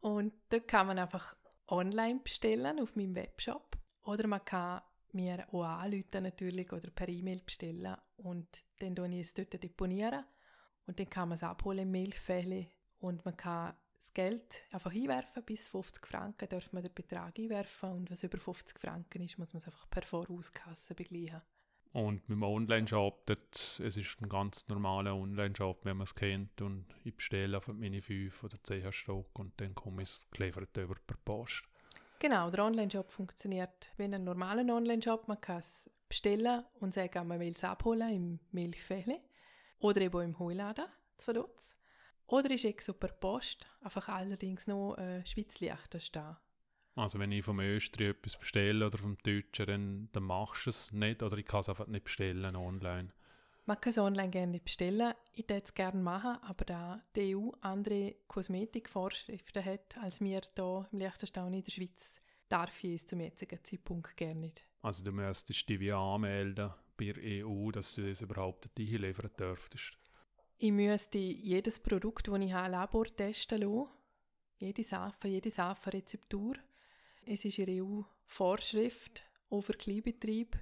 Und 0.00 0.32
dort 0.48 0.68
kann 0.68 0.86
man 0.86 0.98
einfach 0.98 1.36
online 1.66 2.20
bestellen 2.20 2.80
auf 2.80 2.96
meinem 2.96 3.14
Webshop. 3.14 3.76
Oder 4.04 4.26
man 4.26 4.42
kann 4.42 4.80
mir 5.18 5.46
auch 5.52 5.64
anrufen 5.64 6.22
natürlich 6.22 6.72
oder 6.72 6.90
per 6.90 7.08
E-Mail 7.08 7.40
bestellen. 7.44 7.96
Und 8.16 8.46
dann 8.78 8.94
deponiere 8.94 9.20
ich 9.20 9.26
es 9.26 9.34
dort 9.34 9.62
deponieren. 9.62 10.24
Und 10.86 10.98
dann 10.98 11.10
kann 11.10 11.28
man 11.28 11.36
es 11.36 11.42
abholen 11.42 11.80
im 11.80 11.90
Milchfälle 11.90 12.68
und 13.00 13.24
man 13.24 13.36
kann 13.36 13.74
das 13.98 14.14
Geld 14.14 14.66
einfach 14.70 14.94
einwerfen, 14.94 15.42
bis 15.44 15.68
50 15.68 16.06
Franken 16.06 16.48
darf 16.48 16.72
man 16.72 16.82
den 16.82 16.94
Betrag 16.94 17.38
einwerfen. 17.38 17.90
Und 17.90 18.10
was 18.10 18.22
über 18.22 18.38
50 18.38 18.78
Franken 18.78 19.22
ist, 19.22 19.38
muss 19.38 19.52
man 19.52 19.60
es 19.60 19.66
einfach 19.66 19.90
per 19.90 20.02
Vorauskasse 20.02 20.94
begleichen. 20.94 21.42
Und 21.92 22.28
mit 22.28 22.36
dem 22.36 22.42
Online-Shop, 22.42 23.28
es 23.30 23.80
ist 23.80 24.20
ein 24.20 24.28
ganz 24.28 24.68
normaler 24.68 25.16
Online-Shop, 25.16 25.84
wenn 25.84 25.96
man 25.96 26.04
es 26.04 26.14
kennt. 26.14 26.60
Und 26.62 26.86
ich 27.04 27.16
bestelle 27.16 27.56
einfach 27.56 27.74
meine 27.74 28.00
5 28.00 28.44
oder 28.44 28.62
10 28.62 28.92
Stück. 28.92 29.38
Und 29.38 29.60
dann 29.60 29.74
komme 29.74 30.02
ich 30.02 30.30
geliefert 30.30 30.76
über 30.76 30.94
per 30.94 31.16
Post. 31.24 31.64
Genau, 32.20 32.50
der 32.50 32.64
Online-Shop 32.64 33.12
funktioniert 33.12 33.90
wie 33.96 34.04
ein 34.04 34.24
normaler 34.24 34.74
Online-Shop. 34.74 35.28
Man 35.28 35.40
kann 35.40 35.58
es 35.58 35.88
bestellen 36.08 36.64
und 36.80 36.92
sagen, 36.92 37.28
man 37.28 37.38
will 37.38 37.52
es 37.52 37.62
abholen 37.62 38.08
im 38.10 38.40
Milchfähle 38.50 39.20
oder 39.78 40.00
eben 40.00 40.20
im 40.22 40.38
Heuladen 40.38 40.86
zu 41.16 41.32
Dutz. 41.32 41.76
Oder 42.26 42.50
ist 42.50 42.64
exo 42.64 42.92
per 42.92 43.12
Post, 43.12 43.66
einfach 43.80 44.08
allerdings 44.08 44.66
noch 44.66 44.96
äh, 44.96 45.24
Schweizlichter 45.24 46.00
stehen. 46.00 46.36
Also 46.96 47.20
wenn 47.20 47.30
ich 47.30 47.44
vom 47.44 47.60
Österreich 47.60 48.08
etwas 48.08 48.36
bestelle 48.36 48.84
oder 48.84 48.98
vom 48.98 49.16
Deutschen, 49.22 49.66
dann, 49.66 50.08
dann 50.12 50.24
machst 50.24 50.66
du 50.66 50.70
es 50.70 50.92
nicht 50.92 51.22
oder 51.22 51.38
ich 51.38 51.46
kann 51.46 51.60
es 51.60 51.68
einfach 51.68 51.86
nicht 51.86 52.04
bestellen 52.04 52.56
online? 52.56 53.12
Man 53.68 53.78
kann 53.82 53.90
es 53.90 53.98
online 53.98 54.30
gerne 54.30 54.60
bestellen. 54.60 55.12
Ich 55.34 55.46
würde 55.46 55.62
es 55.62 55.74
gerne 55.74 56.00
machen, 56.00 56.42
aber 56.42 56.64
da 56.64 57.02
die 57.14 57.36
EU 57.36 57.50
andere 57.60 58.14
Kosmetikvorschriften 58.26 59.62
hat, 59.62 59.98
als 59.98 60.22
wir 60.22 60.40
hier 60.56 60.88
im 60.90 60.98
Liechtenstein 60.98 61.52
in 61.52 61.62
der 61.62 61.70
Schweiz, 61.70 62.18
darf 62.48 62.82
ich 62.82 62.94
es 62.94 63.06
zum 63.06 63.20
jetzigen 63.20 63.62
Zeitpunkt 63.62 64.16
gerne 64.16 64.40
nicht. 64.40 64.64
Also 64.80 65.04
du 65.04 65.12
müsstest 65.12 65.68
dich 65.68 65.80
wie 65.80 65.92
anmelden 65.92 66.70
bei 66.96 67.12
der 67.12 67.44
EU, 67.44 67.70
dass 67.70 67.94
du 67.94 68.08
das 68.08 68.22
überhaupt 68.22 68.70
nicht 68.78 68.90
liefern 68.90 69.32
dürftest? 69.38 69.98
Ich 70.56 70.72
müsste 70.72 71.18
jedes 71.18 71.78
Produkt, 71.78 72.26
das 72.26 72.40
ich 72.40 72.52
habe, 72.54 72.70
Labor 72.70 73.04
testen 73.04 73.60
lassen. 73.60 73.90
Jede 74.56 74.82
Safe, 74.82 75.28
jede 75.28 75.50
Safe-Rezeptur. 75.50 76.54
Es 77.26 77.44
ist 77.44 77.58
eine 77.58 77.84
EU-Vorschrift, 77.84 79.24
auch 79.50 79.60
für 79.60 79.74
Kleinbetriebe. 79.74 80.58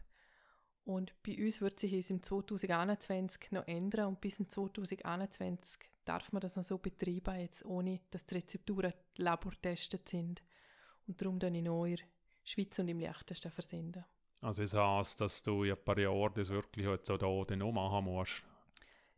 Und 0.86 1.12
bei 1.24 1.36
uns 1.36 1.60
wird 1.60 1.80
sich 1.80 1.92
es 1.92 2.10
im 2.10 2.22
2021 2.22 3.50
noch 3.50 3.66
ändern 3.66 4.06
und 4.06 4.20
bis 4.20 4.38
im 4.38 4.48
2021 4.48 5.80
darf 6.04 6.32
man 6.32 6.40
das 6.40 6.54
noch 6.54 6.62
so 6.62 6.78
betreiben, 6.78 7.40
jetzt 7.40 7.64
ohne 7.64 8.00
dass 8.12 8.24
die 8.24 8.36
Rezepturen 8.36 8.92
labortestet 9.16 10.08
sind. 10.08 10.44
Und 11.08 11.20
darum 11.20 11.40
dann 11.40 11.56
in 11.56 11.68
eurer 11.68 11.98
Schweiz 12.44 12.78
und 12.78 12.86
im 12.86 13.00
Liechtenstein 13.00 13.50
versenden. 13.50 14.04
Also 14.40 14.62
es 14.62 14.74
heißt, 14.74 15.20
dass 15.20 15.42
du 15.42 15.64
in 15.64 15.72
ein 15.72 15.84
paar 15.84 15.98
Jahren 15.98 16.34
das 16.34 16.50
wirklich 16.50 16.86
jetzt 16.86 17.10
auch 17.10 17.44
da 17.44 17.56
noch 17.56 17.72
machen 17.72 18.04
musst? 18.04 18.44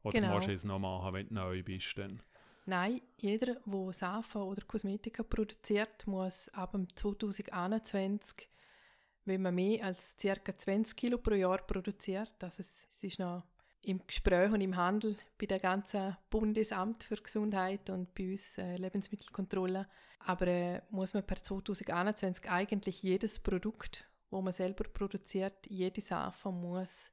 Oder 0.02 0.20
genau. 0.20 0.36
musst 0.36 0.48
du 0.48 0.52
es 0.54 0.64
noch 0.64 0.78
machen, 0.78 1.12
wenn 1.12 1.28
du 1.28 1.34
neu 1.34 1.62
bist? 1.62 1.98
Dann? 1.98 2.22
Nein, 2.64 3.02
jeder, 3.18 3.56
der 3.56 3.92
Safen 3.92 4.40
oder 4.40 4.64
Kosmetika 4.64 5.22
produziert, 5.22 6.06
muss 6.06 6.48
ab 6.50 6.74
2021 6.94 8.48
wenn 9.28 9.42
man 9.42 9.54
mehr 9.54 9.84
als 9.84 10.16
ca. 10.20 10.56
20 10.56 10.96
Kilo 10.96 11.18
pro 11.18 11.34
Jahr 11.34 11.58
produziert, 11.58 12.34
also 12.42 12.60
es, 12.60 12.84
es 12.88 13.04
ist 13.04 13.18
noch 13.18 13.44
im 13.82 14.00
Gespräch 14.06 14.50
und 14.50 14.60
im 14.60 14.76
Handel 14.76 15.16
bei 15.38 15.46
der 15.46 15.60
ganzen 15.60 16.16
Bundesamt 16.30 17.04
für 17.04 17.16
Gesundheit 17.16 17.88
und 17.90 18.12
bei 18.14 18.30
uns 18.30 18.58
äh, 18.58 18.76
Lebensmittelkontrolle. 18.76 19.86
Aber 20.20 20.46
äh, 20.46 20.82
muss 20.90 21.14
man 21.14 21.24
per 21.24 21.42
2021 21.42 22.50
eigentlich 22.50 23.02
jedes 23.02 23.38
Produkt, 23.38 24.08
wo 24.30 24.42
man 24.42 24.52
selber 24.52 24.84
produziert, 24.84 25.66
jede 25.68 26.00
Sache 26.00 26.50
muss 26.50 27.12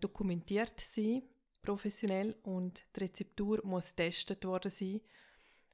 dokumentiert 0.00 0.78
sein, 0.80 1.22
professionell 1.62 2.36
und 2.42 2.84
die 2.94 3.00
Rezeptur 3.00 3.60
muss 3.64 3.90
getestet 3.90 4.44
worden 4.44 4.70
sein 4.70 5.00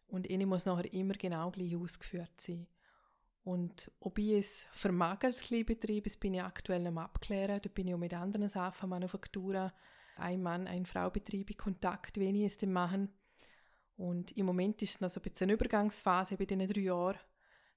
und 0.07 0.31
eine 0.31 0.47
muss 0.47 0.67
nachher 0.67 0.93
immer 0.93 1.15
genau 1.15 1.51
gleich 1.51 1.77
ausgeführt 1.77 2.41
sein. 2.41 2.67
Und 3.49 3.91
ob 4.01 4.19
ich 4.19 4.33
es 4.33 4.67
vermag 4.73 5.21
als 5.23 5.41
Kleinbetrieb, 5.41 6.05
das 6.05 6.19
bin 6.19 6.35
ich 6.35 6.43
aktuell 6.43 6.87
am 6.87 6.99
abklären. 6.99 7.59
Da 7.63 7.71
bin 7.71 7.89
ich 7.89 7.95
auch 7.95 7.99
mit 7.99 8.13
anderen 8.13 8.47
Safenmanufakturen, 8.47 9.73
ein 10.17 10.43
Mann, 10.43 10.67
ein 10.67 10.85
Frau-Betrieb 10.85 11.49
in 11.49 11.57
Kontakt, 11.57 12.21
wie 12.21 12.29
ich 12.29 12.45
es 12.45 12.59
denn 12.59 12.75
machen. 12.75 13.09
Und 13.97 14.33
im 14.33 14.45
Moment 14.45 14.83
ist 14.83 14.97
es 14.97 15.01
noch 15.01 15.09
so 15.09 15.19
ein 15.19 15.23
bisschen 15.23 15.47
eine 15.47 15.55
Übergangsphase 15.55 16.37
bei 16.37 16.45
diesen 16.45 16.67
drei 16.67 16.81
Jahren, 16.81 17.17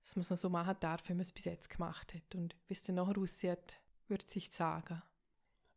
dass 0.04 0.18
man 0.18 0.24
es 0.24 0.30
noch 0.30 0.38
so 0.38 0.50
machen 0.50 0.76
darf, 0.82 1.08
wie 1.08 1.14
man 1.14 1.22
es 1.22 1.32
bis 1.32 1.46
jetzt 1.46 1.70
gemacht 1.70 2.16
hat. 2.16 2.36
Und 2.36 2.54
wie 2.68 2.74
es 2.74 2.84
dann 2.84 2.96
nachher 2.96 3.18
aussieht, 3.18 3.80
wird 4.10 4.30
sich 4.30 4.52
sagen. 4.52 5.02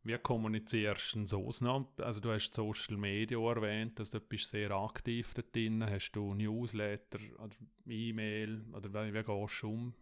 Wie 0.05 0.19
kommunizierst 0.19 1.15
du 1.15 1.25
so 1.25 1.49
noch? 1.61 1.87
Also 1.97 2.19
du 2.19 2.31
hast 2.31 2.53
Social 2.53 2.95
Media 2.95 3.39
erwähnt, 3.39 3.99
also 3.99 4.19
du 4.19 4.25
bist 4.25 4.49
sehr 4.49 4.69
aktiv 4.69 5.33
da 5.33 5.41
drin. 5.41 5.83
Hast 5.83 6.11
du 6.11 6.35
Newsletter 6.35 7.17
oder 7.39 7.55
E-Mail 7.87 8.63
oder 8.71 8.93
wie, 8.93 9.11
wie 9.15 9.23
gehst 9.23 9.63
du 9.63 9.67
um? 9.67 9.95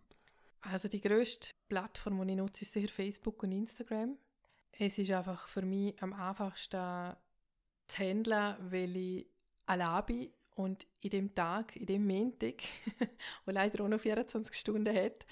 Also 0.59 0.89
die 0.89 0.99
grösste 0.99 1.51
Plattform, 1.69 2.21
die 2.27 2.33
ich 2.33 2.37
nutze, 2.37 2.65
ist 2.65 2.73
sicher 2.73 2.89
Facebook 2.89 3.43
und 3.43 3.53
Instagram. 3.53 4.17
Es 4.73 4.97
ist 4.97 5.09
einfach 5.11 5.47
für 5.47 5.61
mich 5.61 5.95
am 6.03 6.11
einfachsten 6.11 7.15
zu 7.87 7.97
handeln, 7.97 8.57
weil 8.59 8.97
ich 8.97 9.27
allein 9.67 10.05
bin 10.05 10.33
und 10.55 10.85
in 10.99 11.11
dem 11.11 11.33
Tag, 11.33 11.77
in 11.77 11.85
dem 11.85 12.05
Montag, 12.05 12.55
wo 13.45 13.51
leider 13.51 13.81
auch 13.81 13.87
noch 13.87 14.01
24 14.01 14.53
Stunden 14.53 14.93
hat, 14.93 15.25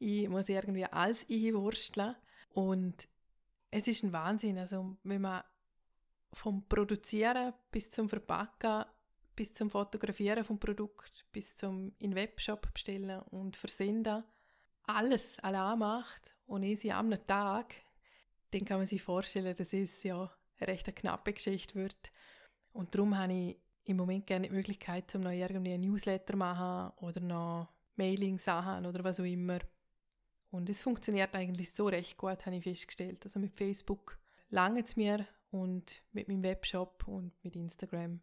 ich 0.00 0.28
muss 0.28 0.48
irgendwie 0.48 0.84
alles 0.84 1.24
einwursteln 1.30 2.16
und 2.54 3.06
es 3.70 3.88
ist 3.88 4.02
ein 4.02 4.12
Wahnsinn, 4.12 4.58
also 4.58 4.96
wenn 5.02 5.22
man 5.22 5.42
vom 6.32 6.66
Produzieren 6.68 7.52
bis 7.70 7.90
zum 7.90 8.08
Verpacken, 8.08 8.84
bis 9.34 9.52
zum 9.52 9.70
Fotografieren 9.70 10.44
vom 10.44 10.58
Produkt, 10.58 11.26
bis 11.32 11.56
zum 11.56 11.94
in 11.98 12.14
Webshop 12.14 12.72
bestellen 12.72 13.20
und 13.30 13.56
versenden, 13.56 14.24
alles 14.84 15.38
allein 15.40 15.78
macht 15.78 16.34
und 16.46 16.62
ich 16.62 16.80
sie 16.80 16.92
am 16.92 17.10
Tag, 17.26 17.74
dann 18.50 18.64
kann 18.64 18.78
man 18.78 18.86
sich 18.86 19.02
vorstellen, 19.02 19.54
dass 19.54 19.72
es 19.72 20.02
ja 20.02 20.30
eine 20.58 20.68
recht 20.68 20.94
knappe 20.94 21.32
Geschichte 21.32 21.74
wird. 21.74 22.10
Und 22.72 22.94
darum 22.94 23.16
habe 23.16 23.32
ich 23.32 23.60
im 23.84 23.96
Moment 23.96 24.26
gerne 24.26 24.48
die 24.48 24.54
Möglichkeit, 24.54 25.14
um 25.14 25.22
noch 25.22 25.30
irgendwie 25.30 25.72
ein 25.72 25.80
Newsletter 25.80 26.36
machen 26.36 26.92
oder 26.98 27.20
noch 27.20 27.68
Mailing-Sachen 27.96 28.86
oder 28.86 29.04
was 29.04 29.20
auch 29.20 29.24
immer. 29.24 29.58
Und 30.56 30.70
es 30.70 30.80
funktioniert 30.80 31.34
eigentlich 31.34 31.72
so 31.72 31.86
recht 31.86 32.16
gut, 32.16 32.46
habe 32.46 32.56
ich 32.56 32.64
festgestellt. 32.64 33.24
Also 33.24 33.38
mit 33.38 33.54
Facebook 33.54 34.18
lange 34.48 34.82
es 34.82 34.96
mir 34.96 35.26
und 35.50 36.02
mit 36.12 36.28
meinem 36.28 36.42
Webshop 36.42 37.06
und 37.06 37.32
mit 37.44 37.54
Instagram. 37.54 38.20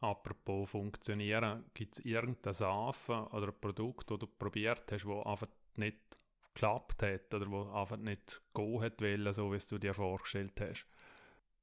Apropos 0.00 0.70
funktionieren, 0.70 1.64
gibt 1.74 1.94
es 1.94 2.04
irgendein 2.04 2.52
Safen 2.52 3.26
oder 3.26 3.48
ein 3.48 3.60
Produkt, 3.60 4.10
das 4.10 4.18
du 4.18 4.26
probiert 4.26 4.90
hast, 4.90 5.04
das 5.04 5.26
einfach 5.26 5.48
nicht 5.76 5.98
geklappt 6.54 7.02
hat 7.02 7.34
oder 7.34 7.50
wo 7.50 7.70
einfach 7.70 7.96
nicht 7.96 8.42
gehen 8.54 8.80
hat 8.80 9.00
wollen, 9.00 9.32
so 9.32 9.52
wie 9.52 9.58
du 9.58 9.78
dir 9.78 9.94
vorgestellt 9.94 10.60
hast? 10.60 10.86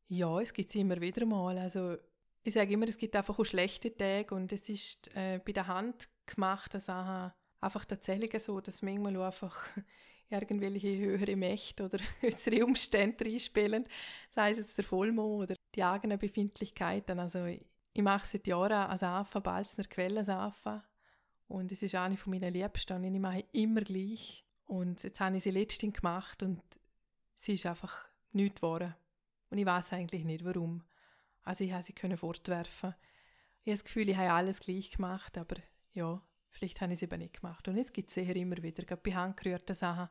Ja, 0.08 0.39
es 0.41 0.53
gibt 0.53 0.69
es 0.69 0.75
immer 0.75 0.99
wieder 0.99 1.25
mal. 1.25 1.58
Also 1.58 1.97
ich 2.43 2.53
sage 2.53 2.73
immer, 2.73 2.88
es 2.88 2.97
gibt 2.97 3.15
einfach 3.15 3.38
auch 3.38 3.45
schlechte 3.45 3.95
Tage 3.95 4.34
und 4.34 4.51
es 4.51 4.67
ist 4.69 5.15
äh, 5.15 5.39
bei 5.45 5.51
der 5.51 5.67
Hand 5.67 6.10
gemachte 6.25 6.79
Sachen 6.79 7.34
einfach 7.62 7.86
tatsächlich 7.86 8.41
so, 8.41 8.60
dass 8.62 8.82
manchmal 8.82 9.22
einfach 9.22 9.58
irgendwelche 10.30 10.98
höhere 10.98 11.36
Mächte 11.36 11.86
oder 11.86 12.00
äußere 12.24 12.65
Umstände 12.65 13.26
reinspielen, 13.26 13.84
sei 14.30 14.52
es 14.52 14.58
jetzt 14.58 14.78
der 14.78 14.86
Vollmond 14.86 15.43
oder 15.43 15.56
die 15.76 15.84
eigenen 15.84 16.19
Befindlichkeiten. 16.19 17.19
Also 17.19 17.45
ich 17.45 17.62
mache 18.02 18.28
seit 18.28 18.48
Jahren 18.48 18.89
als 18.89 19.04
AFA, 19.04 19.39
Balzner 19.39 19.86
Quellensafa 19.86 20.84
und 21.48 21.72
es 21.72 21.82
ist 21.82 21.95
eine 21.95 22.15
von 22.15 22.32
meinen 22.32 22.54
Liebsten 22.54 22.93
und 22.93 23.13
ich 23.13 23.19
mache 23.19 23.43
immer 23.52 23.82
gleich. 23.82 24.45
Und 24.65 25.02
jetzt 25.02 25.19
habe 25.19 25.38
ich 25.38 25.43
sie 25.43 25.52
letztens 25.52 25.95
gemacht 25.95 26.43
und 26.43 26.62
sie 27.36 27.54
ist 27.54 27.65
einfach 27.65 28.08
nichts 28.32 28.62
geworden. 28.62 28.95
Und 29.50 29.58
ich 29.58 29.65
weiß 29.65 29.93
eigentlich 29.93 30.26
nicht, 30.26 30.45
warum. 30.45 30.84
Also 31.41 31.63
ich 31.63 31.74
habe 31.74 31.82
sie 31.82 31.93
können 31.93 32.17
fortwerfen. 32.17 32.93
Ich 33.58 33.65
habe 33.65 33.72
das 33.72 33.84
Gefühl, 33.84 34.10
ich 34.10 34.17
habe 34.17 34.32
alles 34.32 34.60
gleich 34.60 34.91
gemacht, 34.91 35.39
aber 35.39 35.56
ja, 35.93 36.22
vielleicht 36.50 36.82
habe 36.82 36.94
ich 36.94 37.00
es 37.00 37.04
eben 37.04 37.20
nicht 37.20 37.42
gemacht. 37.42 37.68
Und 37.68 37.78
es 37.78 37.92
gibt 37.92 38.10
es 38.10 38.16
sicher 38.16 38.36
immer 38.36 38.62
wieder, 38.62 38.84
gerade 38.84 39.02
bei 39.04 39.14
handgerührten 39.14 39.76
Sachen, 39.76 40.10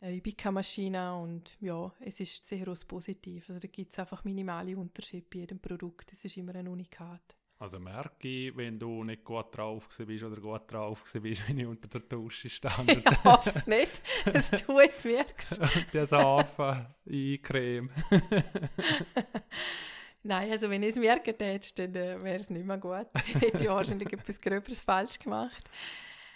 äh, 0.00 0.16
Ibika-Maschine 0.16 1.16
und 1.16 1.56
ja, 1.60 1.92
es 2.00 2.20
ist 2.20 2.46
sehr 2.46 2.66
positiv. 2.86 3.48
Also 3.48 3.60
da 3.60 3.68
gibt 3.68 3.92
es 3.92 3.98
einfach 3.98 4.24
minimale 4.24 4.76
Unterschiede 4.76 5.26
bei 5.30 5.40
jedem 5.40 5.60
Produkt. 5.60 6.12
Es 6.12 6.24
ist 6.24 6.36
immer 6.36 6.54
ein 6.54 6.68
Unikat. 6.68 7.36
Also 7.60 7.80
merke 7.80 8.28
ich, 8.28 8.56
wenn 8.56 8.78
du 8.78 9.02
nicht 9.02 9.24
gut 9.24 9.56
drauf 9.56 9.88
bist 10.06 10.22
oder 10.22 10.40
gut 10.40 10.70
drauf 10.70 11.02
bist, 11.20 11.42
wenn 11.48 11.58
ich 11.58 11.66
unter 11.66 11.88
der 11.88 12.02
Dusche 12.02 12.48
stand. 12.48 12.88
Ich 12.88 13.24
hoffe 13.24 13.50
es 13.50 13.66
nicht, 13.66 14.00
dass 14.24 14.50
du 14.50 14.78
es 14.86 15.04
merkst. 15.04 15.60
der 15.92 16.06
Safa, 16.06 16.94
Creme. 17.42 17.90
Nein, 20.28 20.52
also 20.52 20.68
wenn 20.68 20.82
ich 20.82 20.90
es 20.90 20.96
merken 20.96 21.34
hätte, 21.38 21.88
dann 21.88 21.94
äh, 21.94 22.22
wäre 22.22 22.36
es 22.36 22.50
nicht 22.50 22.66
mehr 22.66 22.76
gut. 22.76 23.06
Dann 23.14 23.40
hätte 23.40 23.64
ich 23.64 23.70
wahrscheinlich 23.70 24.12
etwas 24.12 24.38
Gröberes 24.38 24.82
falsch 24.82 25.18
gemacht. 25.18 25.70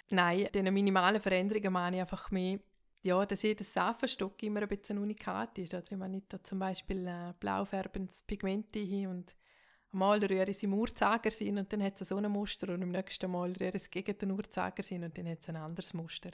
Nein, 0.09 0.49
diese 0.55 0.71
minimalen 0.71 1.21
Veränderungen 1.21 1.75
meine 1.75 1.97
ich 1.97 2.01
einfach 2.01 2.31
mehr, 2.31 2.59
ja, 3.03 3.27
dass 3.27 3.43
jedes 3.43 3.71
Safenstock 3.71 4.43
immer 4.45 4.63
ein 4.63 4.69
bisschen 4.69 4.97
unikat 4.97 5.59
ist. 5.59 5.75
Oder 5.75 5.85
ich 5.91 5.99
meine, 5.99 6.17
ich 6.17 6.25
da 6.27 6.43
zum 6.43 6.59
Beispiel 6.59 7.07
äh, 7.07 7.35
blau 7.39 7.67
färbendes 7.67 8.23
Pigment 8.23 8.75
hin 8.75 9.09
und 9.09 9.37
einmal 9.93 10.25
rühre 10.25 10.45
ich 10.45 10.57
es 10.57 10.63
im 10.63 10.73
Uhrzeigersinn 10.73 11.59
und 11.59 11.71
dann 11.71 11.83
hat 11.83 12.01
es 12.01 12.09
so 12.09 12.17
ein 12.17 12.33
Muster 12.33 12.73
und 12.73 12.81
im 12.81 12.93
nächsten 12.93 13.31
Mal 13.31 13.53
rühre 13.53 13.77
ich 13.77 13.83
es 13.83 13.91
gegen 13.91 14.17
den 14.17 14.31
Uhrzeigersinn 14.31 15.05
und 15.05 15.19
dann 15.19 15.29
hat 15.29 15.43
es 15.43 15.51
ein 15.51 15.57
anderes 15.57 15.93
Muster. 15.93 16.31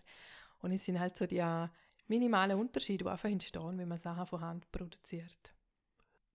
Und 0.60 0.70
es 0.70 0.84
sind 0.84 1.00
halt 1.00 1.18
so 1.18 1.26
die 1.26 1.38
äh, 1.38 1.66
minimalen 2.06 2.56
Unterschiede, 2.56 3.02
die 3.02 3.10
einfach 3.10 3.28
entstehen, 3.28 3.78
wenn 3.78 3.88
man 3.88 3.98
Sachen 3.98 4.26
von 4.26 4.42
Hand 4.42 4.70
produziert. 4.70 5.57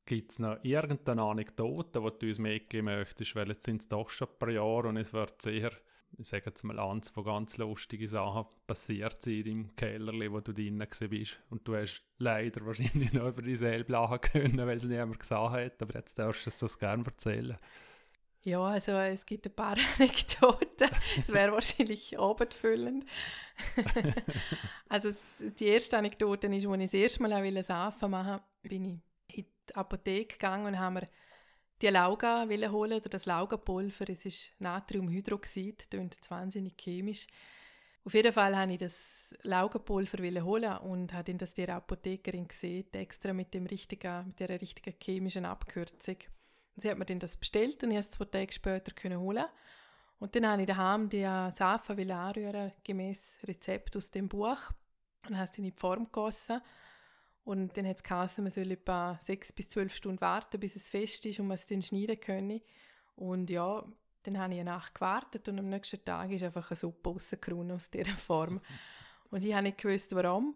Gibt 0.05 0.31
es 0.31 0.39
noch 0.39 0.57
irgendeine 0.63 1.23
Anekdote, 1.23 2.01
die 2.01 2.19
du 2.19 2.27
uns 2.27 2.39
mitgeben 2.39 2.85
möchtest? 2.85 3.35
Weil 3.35 3.47
jetzt 3.47 3.63
sind 3.63 3.81
es 3.81 3.87
doch 3.87 4.09
schon 4.09 4.27
ein 4.27 4.37
paar 4.37 4.49
Jahre 4.49 4.89
und 4.89 4.97
es 4.97 5.13
wird 5.13 5.41
sehr, 5.41 5.71
ich 6.17 6.27
sage 6.27 6.43
jetzt 6.47 6.63
mal, 6.63 6.77
eins 6.77 7.09
von 7.09 7.23
ganz 7.23 7.57
lustigen 7.57 8.07
Sachen 8.07 8.45
passiert 8.67 9.21
sein 9.21 9.45
im 9.45 9.75
Keller, 9.77 10.13
wo 10.31 10.41
du 10.41 10.53
drinnen 10.53 10.85
bist. 11.09 11.39
Und 11.49 11.65
du 11.65 11.77
hast 11.77 12.03
leider 12.17 12.65
wahrscheinlich 12.65 13.13
noch 13.13 13.29
über 13.29 13.41
dich 13.41 13.59
selbst 13.59 13.89
lachen 13.89 14.19
können, 14.19 14.57
weil 14.57 14.77
es 14.77 14.83
niemand 14.83 15.19
gesagt 15.19 15.53
hat. 15.53 15.81
Aber 15.81 15.93
jetzt 15.93 16.19
darfst 16.19 16.45
du 16.45 16.49
es 16.49 16.59
das 16.59 16.77
gerne 16.77 17.05
erzählen. 17.05 17.57
Ja, 18.43 18.61
also 18.61 18.91
es 18.91 19.25
gibt 19.25 19.45
ein 19.45 19.55
paar 19.55 19.77
Anekdoten. 19.97 20.89
Es 21.17 21.31
wäre 21.31 21.53
wahrscheinlich 21.53 22.19
abendfüllend. 22.19 23.05
also 24.89 25.11
die 25.39 25.67
erste 25.67 25.97
Anekdote 25.97 26.47
ist, 26.47 26.65
als 26.65 26.81
ich 26.81 26.91
das 26.91 26.93
erste 26.93 27.21
Mal 27.23 27.33
auch 27.33 27.63
Safen 27.63 28.11
machen 28.11 28.31
wollte, 28.31 28.43
bin 28.63 28.85
ich 28.85 29.12
in 29.33 29.45
die 29.69 29.75
Apotheke 29.75 30.33
gegangen 30.33 30.67
und 30.67 30.79
haben 30.79 30.95
mir 30.95 31.07
die 31.81 31.87
Lauga 31.87 32.47
holen 32.47 32.93
oder 32.93 33.09
das 33.09 33.25
Laugapulver. 33.25 34.09
Es 34.09 34.25
ist 34.25 34.51
Natriumhydroxid, 34.59 35.89
klingt 35.89 36.17
wahnsinnig 36.29 36.77
chemisch. 36.77 37.27
Auf 38.05 38.13
jeden 38.13 38.33
Fall 38.33 38.55
habe 38.57 38.71
ich 38.73 38.79
das 38.79 39.33
Laugapulver 39.43 40.17
holen 40.43 40.77
und 40.79 41.13
habe 41.13 41.23
dann 41.23 41.37
das 41.37 41.53
der 41.53 41.69
Apothekerin 41.75 42.47
gesehen, 42.47 42.87
extra 42.93 43.31
mit, 43.31 43.53
dem 43.53 43.65
richtigen, 43.65 44.27
mit 44.27 44.39
der 44.39 44.61
richtigen 44.61 44.95
chemischen 45.01 45.45
Abkürzung. 45.45 46.17
Und 46.75 46.81
sie 46.81 46.89
hat 46.89 46.97
mir 46.97 47.05
dann 47.05 47.19
das 47.19 47.37
bestellt 47.37 47.81
und 47.83 47.91
ich 47.91 47.97
es 47.97 48.09
zwei 48.09 48.25
Tage 48.25 48.51
später 48.51 48.93
können 48.93 49.19
holen. 49.19 49.45
Und 50.19 50.35
dann 50.35 50.47
habe 50.47 50.61
ich 50.61 50.67
daheim 50.67 51.09
die 51.09 51.23
Safen 51.53 52.11
anrühren, 52.11 52.71
gemäß 52.83 53.39
Rezept 53.43 53.95
aus 53.95 54.11
dem 54.11 54.27
Buch 54.27 54.71
und 55.27 55.37
habe 55.37 55.49
es 55.49 55.57
in 55.57 55.65
die 55.65 55.71
Form 55.71 56.05
gegossen 56.05 56.61
und 57.43 57.75
dann 57.75 57.87
hat 57.87 57.97
es 57.97 58.03
geheißen, 58.03 58.43
man 58.43 58.51
soll 58.51 58.71
etwa 58.71 59.19
sechs 59.21 59.51
bis 59.51 59.69
zwölf 59.69 59.93
Stunden 59.93 60.21
warten, 60.21 60.59
bis 60.59 60.75
es 60.75 60.89
fest 60.89 61.25
ist 61.25 61.39
und 61.39 61.47
man 61.47 61.55
es 61.55 61.65
dann 61.65 61.81
schneiden 61.81 62.19
können. 62.19 62.61
Und 63.15 63.49
ja, 63.49 63.85
dann 64.23 64.37
habe 64.39 64.53
ich 64.53 64.61
eine 64.61 64.71
Nacht 64.71 64.95
gewartet 64.95 65.47
und 65.49 65.59
am 65.59 65.67
nächsten 65.67 66.03
Tag 66.03 66.31
ist 66.31 66.43
einfach 66.43 66.71
eine 66.71 66.77
Suppe 66.77 67.09
rausgekommen 67.09 67.71
aus 67.71 67.89
dieser 67.89 68.15
Form. 68.15 68.61
und 69.29 69.43
ich 69.43 69.53
habe 69.53 69.63
nicht 69.63 69.77
gewusst, 69.77 70.15
warum. 70.15 70.55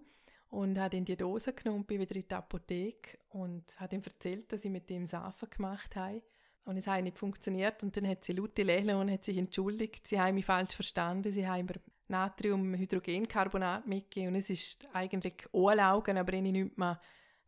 Und 0.50 0.80
habe 0.80 0.96
dann 0.96 1.04
die 1.04 1.18
Dose 1.18 1.52
genommen 1.52 1.84
bin 1.84 2.00
wieder 2.00 2.16
in 2.16 2.26
die 2.26 2.34
Apotheke 2.34 3.18
und 3.30 3.78
habe 3.82 3.96
ihm 3.96 4.02
erzählt, 4.02 4.50
dass 4.54 4.64
ich 4.64 4.72
mit 4.72 4.90
dem 4.90 5.06
Safen 5.06 5.50
gemacht 5.50 5.98
habe. 5.98 6.24
Und 6.64 6.78
es 6.78 6.88
hat 6.88 7.04
nicht 7.04 7.18
funktioniert. 7.18 7.84
Und 7.84 7.98
dann 7.98 8.08
hat 8.08 8.24
sie 8.24 8.32
laut 8.32 8.58
lächeln 8.58 8.96
und 8.96 9.12
hat 9.12 9.26
sich 9.26 9.38
entschuldigt. 9.38 10.08
Sie 10.08 10.20
haben 10.20 10.36
mich 10.36 10.46
falsch 10.46 10.74
verstanden. 10.74 11.34
Sie 11.34 11.46
haben 11.46 11.66
mir 11.66 11.82
Natriumhydrogencarbonat 12.08 13.86
mitgegeben 13.86 14.30
und 14.30 14.36
es 14.36 14.50
ist 14.50 14.88
eigentlich 14.94 15.46
auch 15.52 15.74
Laugen, 15.74 16.18
aber 16.18 16.34
ich 16.34 16.42
nicht 16.42 16.78
mehr 16.78 17.00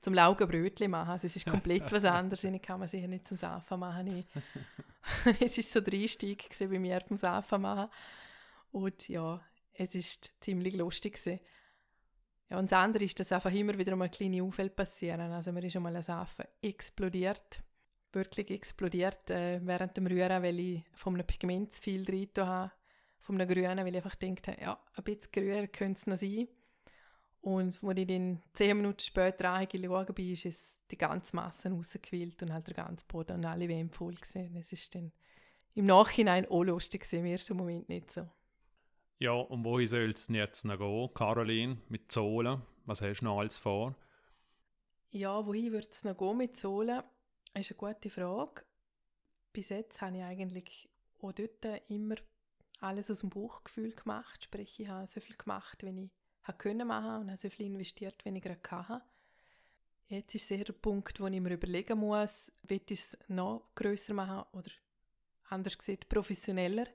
zum 0.01 0.13
Laugenbrötchen 0.13 0.91
machen. 0.91 1.11
Also 1.11 1.27
es 1.27 1.35
ist 1.35 1.45
komplett 1.45 1.91
was 1.91 2.05
anderes. 2.05 2.43
Ich 2.43 2.61
kann 2.61 2.79
man 2.79 2.87
sicher 2.87 3.07
nicht 3.07 3.27
zum 3.27 3.37
Safen 3.37 3.79
machen. 3.79 4.25
es 5.39 5.57
war 5.57 5.63
so 5.63 5.81
der 5.81 5.99
Einstieg 5.99 6.49
bei 6.57 6.79
mir 6.79 7.01
vom 7.01 7.17
Safen 7.17 7.61
machen. 7.61 7.89
Und 8.71 9.07
ja, 9.09 9.41
es 9.73 9.95
ist 9.95 10.31
ziemlich 10.41 10.75
lustig 10.75 11.13
gewesen. 11.13 11.39
Ja, 12.49 12.57
und 12.57 12.71
das 12.71 12.79
andere 12.79 13.03
ist, 13.03 13.19
dass 13.19 13.31
einfach 13.31 13.51
immer 13.51 13.77
wieder 13.77 13.95
mal 13.95 14.09
kleine 14.09 14.43
Unfälle 14.43 14.69
passieren. 14.69 15.31
Also 15.31 15.51
mir 15.51 15.63
ist 15.63 15.73
schon 15.73 15.83
mal 15.83 15.95
ein 15.95 16.01
Safen 16.01 16.45
explodiert. 16.61 17.61
Wirklich 18.11 18.49
explodiert 18.49 19.29
äh, 19.29 19.59
während 19.63 19.95
dem 19.95 20.07
Rühren, 20.07 20.41
weil 20.41 20.59
ich 20.59 20.83
von 20.93 21.13
einem 21.13 21.27
Pigment 21.27 21.73
zu 21.73 21.83
viel 21.83 22.03
drin 22.03 22.29
habe 22.37 22.71
einem 23.35 23.47
Grünen, 23.47 23.77
weil 23.77 23.89
ich 23.89 23.95
einfach 23.95 24.15
denke, 24.15 24.57
ja, 24.59 24.79
ein 24.95 25.03
bisschen 25.03 25.31
grüner 25.31 25.67
könnte 25.67 25.99
es 25.99 26.07
noch 26.07 26.17
sein. 26.17 26.47
Und 27.41 27.81
als 27.83 27.99
ich 27.99 28.07
dann 28.07 28.41
zehn 28.53 28.77
Minuten 28.77 28.99
später 28.99 29.49
reingeschaut 29.49 30.13
bin, 30.13 30.31
ist 30.33 30.45
es 30.45 30.79
die 30.91 30.97
ganze 30.97 31.35
Masse 31.35 31.69
rausgewählt 31.69 32.41
und 32.43 32.51
halt 32.53 32.67
der 32.67 32.75
ganze 32.75 33.05
Boden 33.05 33.37
und 33.37 33.45
alle 33.45 33.69
Wände 33.69 33.95
voll 33.95 34.15
gesehen. 34.15 34.55
Es 34.57 34.73
ist 34.73 34.93
dann 34.93 35.11
im 35.75 35.85
Nachhinein 35.85 36.45
auch 36.47 36.63
lustig 36.63 37.01
gewesen, 37.01 37.19
im 37.19 37.31
ersten 37.31 37.55
Moment 37.55 37.87
nicht 37.87 38.11
so. 38.11 38.27
Ja, 39.19 39.33
und 39.33 39.63
wohin 39.63 39.87
soll 39.87 40.11
es 40.11 40.27
jetzt 40.27 40.65
noch 40.65 40.77
gehen, 40.77 41.13
Caroline, 41.13 41.77
mit 41.87 42.11
Zolen? 42.11 42.61
Was 42.85 43.01
hast 43.01 43.19
du 43.21 43.25
noch 43.25 43.39
alles 43.39 43.57
vor? 43.57 43.95
Ja, 45.11 45.45
wohin 45.45 45.71
wird 45.71 45.91
es 45.91 46.03
noch 46.03 46.17
gehen 46.17 46.37
mit 46.37 46.57
Zolen? 46.57 47.01
Das 47.53 47.69
ist 47.69 47.79
eine 47.79 47.93
gute 47.93 48.09
Frage. 48.09 48.63
Bis 49.53 49.69
jetzt 49.69 50.01
habe 50.01 50.17
ich 50.17 50.23
eigentlich 50.23 50.89
auch 51.21 51.31
dort 51.31 51.89
immer 51.89 52.15
alles 52.79 53.11
aus 53.11 53.19
dem 53.19 53.29
Bauchgefühl 53.29 53.91
gemacht. 53.91 54.43
Sprich, 54.45 54.79
ich 54.79 54.87
habe 54.87 55.07
so 55.07 55.19
viel 55.19 55.35
gemacht, 55.35 55.83
wenn 55.83 55.97
ich 55.97 56.11
können 56.57 56.87
machen 56.87 57.21
und 57.21 57.29
habe 57.29 57.37
so 57.39 57.49
viel 57.49 57.67
investiert, 57.67 58.25
wenn 58.25 58.35
ich 58.35 58.41
gerade 58.41 58.89
hatte. 58.89 59.03
Jetzt 60.07 60.33
ist 60.33 60.47
sicher 60.47 60.63
der 60.63 60.73
Punkt, 60.73 61.19
wo 61.19 61.27
ich 61.27 61.39
mir 61.39 61.53
überlegen 61.53 61.99
muss, 61.99 62.51
will 62.63 62.81
ich 62.89 62.99
es 62.99 63.17
noch 63.27 63.69
grösser 63.75 64.15
machen 64.15 64.47
oder 64.53 64.71
anders 65.49 65.77
gesagt 65.77 66.09
professioneller. 66.09 66.87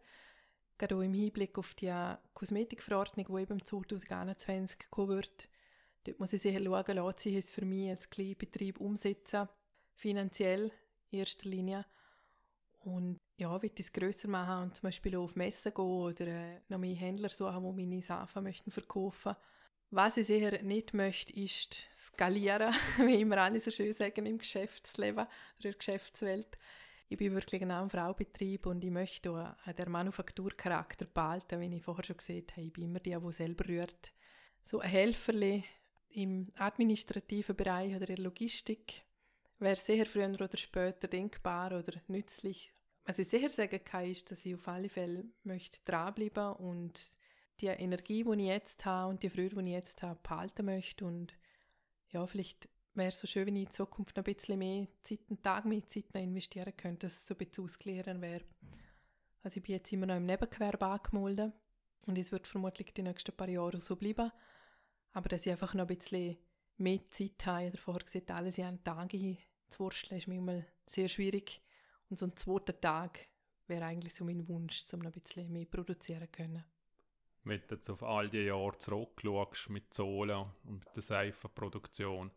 Gerade 0.77 0.97
auch 0.97 1.03
im 1.03 1.15
Hinblick 1.15 1.57
auf 1.57 1.75
die 1.75 1.95
Kosmetikverordnung, 2.33 3.27
die 3.27 3.43
eben 3.43 3.65
2021 3.65 4.91
kommen 4.91 5.11
wird. 5.11 5.49
Dort 6.03 6.19
muss 6.19 6.33
ich 6.33 6.43
sicher 6.43 6.61
schauen, 6.61 6.97
lässt 6.97 7.21
sich 7.21 7.37
es 7.37 7.51
für 7.53 7.65
mich 7.65 7.91
als 7.91 8.11
Kleinbetrieb 8.11 8.81
umsetzen, 8.81 9.49
finanziell 9.95 10.73
in 11.11 11.21
erster 11.21 11.49
Linie. 11.49 11.87
Und 12.81 13.21
ja, 13.37 13.61
ich 13.63 13.73
es 13.79 13.93
grösser 13.93 14.29
machen 14.29 14.65
und 14.65 14.77
zum 14.77 14.83
Beispiel 14.85 15.17
auch 15.17 15.25
auf 15.25 15.37
Messen 15.37 15.75
gehen 15.75 15.85
oder 15.85 16.27
äh, 16.27 16.61
noch 16.69 16.79
mehr 16.79 16.95
Händler 16.95 17.29
suchen, 17.29 17.77
die 17.77 17.87
meine 17.87 18.03
Sachen 18.03 18.45
möchten 18.45 18.71
verkaufen 18.71 19.35
Was 19.91 20.17
ich 20.17 20.27
sicher 20.27 20.63
nicht 20.63 20.95
möchte, 20.95 21.33
ist 21.35 21.89
skalieren, 21.95 22.75
wie 22.99 23.21
immer 23.21 23.39
alle 23.39 23.61
so 23.61 23.71
schön 23.71 23.93
sagen 23.93 24.27
im 24.27 24.39
Geschäftsleben 24.39 25.25
oder 25.25 25.29
in 25.57 25.63
der 25.63 25.75
Geschäftswelt. 25.75 26.59
Ich 27.09 27.19
bin 27.19 27.35
wirklich 27.35 27.63
ein 27.63 27.91
Fraubetrieb 27.91 28.67
und 28.67 28.83
ich 28.83 28.91
möchte 28.91 29.31
auch 29.31 29.73
den 29.73 29.91
Manufakturcharakter 29.91 31.05
behalten, 31.05 31.61
wie 31.61 31.77
ich 31.77 31.83
vorher 31.83 32.05
schon 32.05 32.17
gesagt 32.17 32.53
habe. 32.53 32.67
Ich 32.67 32.73
bin 32.73 32.85
immer 32.85 32.99
die, 32.99 33.17
die 33.17 33.33
selber 33.33 33.69
rührt. 33.69 34.13
So 34.63 34.81
ein 34.81 34.91
Helferli 34.91 35.65
im 36.09 36.49
administrativen 36.57 37.55
Bereich 37.55 37.95
oder 37.95 38.09
in 38.09 38.17
der 38.17 38.25
Logistik 38.25 39.03
wäre 39.59 39.77
sehr 39.77 40.07
früher 40.07 40.31
oder 40.31 40.57
später 40.57 41.09
denkbar 41.09 41.73
oder 41.73 41.93
nützlich. 42.09 42.74
Was 43.05 43.19
ich 43.19 43.29
sicher 43.29 43.51
sagen 43.51 43.85
kann, 43.85 44.11
ist, 44.11 44.31
dass 44.31 44.47
ich 44.47 44.55
auf 44.55 44.67
alle 44.67 44.89
Fälle 44.89 45.25
möchte 45.43 45.79
dranbleiben 45.85 46.55
und 46.55 47.01
die 47.61 47.67
Energie, 47.67 48.25
die 48.25 48.43
ich 48.43 48.49
jetzt 48.49 48.85
habe 48.85 49.11
und 49.11 49.23
die 49.23 49.31
Freude, 49.31 49.57
die 49.57 49.69
ich 49.69 49.75
jetzt 49.75 50.03
habe, 50.03 50.19
behalten 50.23 50.67
möchte. 50.67 51.05
Und 51.05 51.35
ja, 52.09 52.27
vielleicht 52.27 52.69
wäre 52.95 53.09
es 53.09 53.19
so 53.19 53.27
schön, 53.27 53.47
wenn 53.47 53.57
ich 53.57 53.67
in 53.67 53.73
Zukunft 53.73 54.17
noch 54.17 54.25
ein 54.25 54.35
bisschen 54.35 54.59
mehr 54.59 54.87
Zeit, 55.03 55.21
einen 55.29 55.43
Tag 55.43 55.65
mehr 55.67 55.87
Zeit 55.87 56.13
noch 56.15 56.23
investieren 56.23 56.77
könnte, 56.77 57.07
dass 57.07 57.15
es 57.15 57.27
so 57.27 57.35
ein 57.35 57.39
bisschen 57.39 57.65
ausklären 57.65 58.21
wäre. 58.23 58.45
Also 59.43 59.59
ich 59.59 59.63
bin 59.63 59.75
jetzt 59.75 59.93
immer 59.93 60.07
noch 60.07 60.17
im 60.17 60.27
Nebengewerbe 60.27 60.87
angemeldet 60.87 61.53
und 62.07 62.17
es 62.19 62.33
wird 62.33 62.47
vermutlich 62.47 62.95
die 62.95 63.03
nächsten 63.03 63.37
paar 63.37 63.49
Jahre 63.49 63.79
so 63.79 63.97
bleiben. 63.97 64.33
Aber 65.13 65.29
dass 65.29 65.47
ich 65.47 65.53
einfach 65.53 65.75
noch 65.75 65.89
ein 65.89 65.99
bisschen 65.99 66.39
mehr 66.79 67.01
Zeit 67.11 67.47
habe, 67.47 67.69
oder 67.69 67.79
vorher 67.79 68.05
gesagt, 68.05 68.31
alles 68.31 68.59
in 68.59 68.65
einen 68.65 68.85
Tag 68.85 69.11
zu 69.11 69.79
wursteln, 69.79 70.19
ist 70.19 70.27
manchmal 70.27 70.67
sehr 70.87 71.09
schwierig. 71.09 71.64
Und 72.15 72.19
so 72.19 72.27
ein 72.27 72.37
zweiter 72.37 72.81
Tag 72.81 73.27
wäre 73.67 73.87
eigentlich 73.87 74.15
so 74.15 74.25
mein 74.25 74.47
Wunsch, 74.47 74.85
um 74.93 75.01
noch 75.01 75.13
ein 75.13 75.21
bisschen 75.21 75.51
mehr 75.51 75.65
produzieren 75.65 76.29
zu 76.31 76.31
können. 76.31 76.65
Wenn 77.43 77.61
du 77.67 77.75
jetzt 77.75 77.91
auf 77.91 78.05
all 78.05 78.31
die 78.31 78.45
Jahre 78.45 78.79
zurückschaust 78.79 79.69
mit 79.71 79.93
Zola 79.93 80.55
und 80.65 80.85
der 80.95 81.03
Seifenproduktion, 81.03 82.31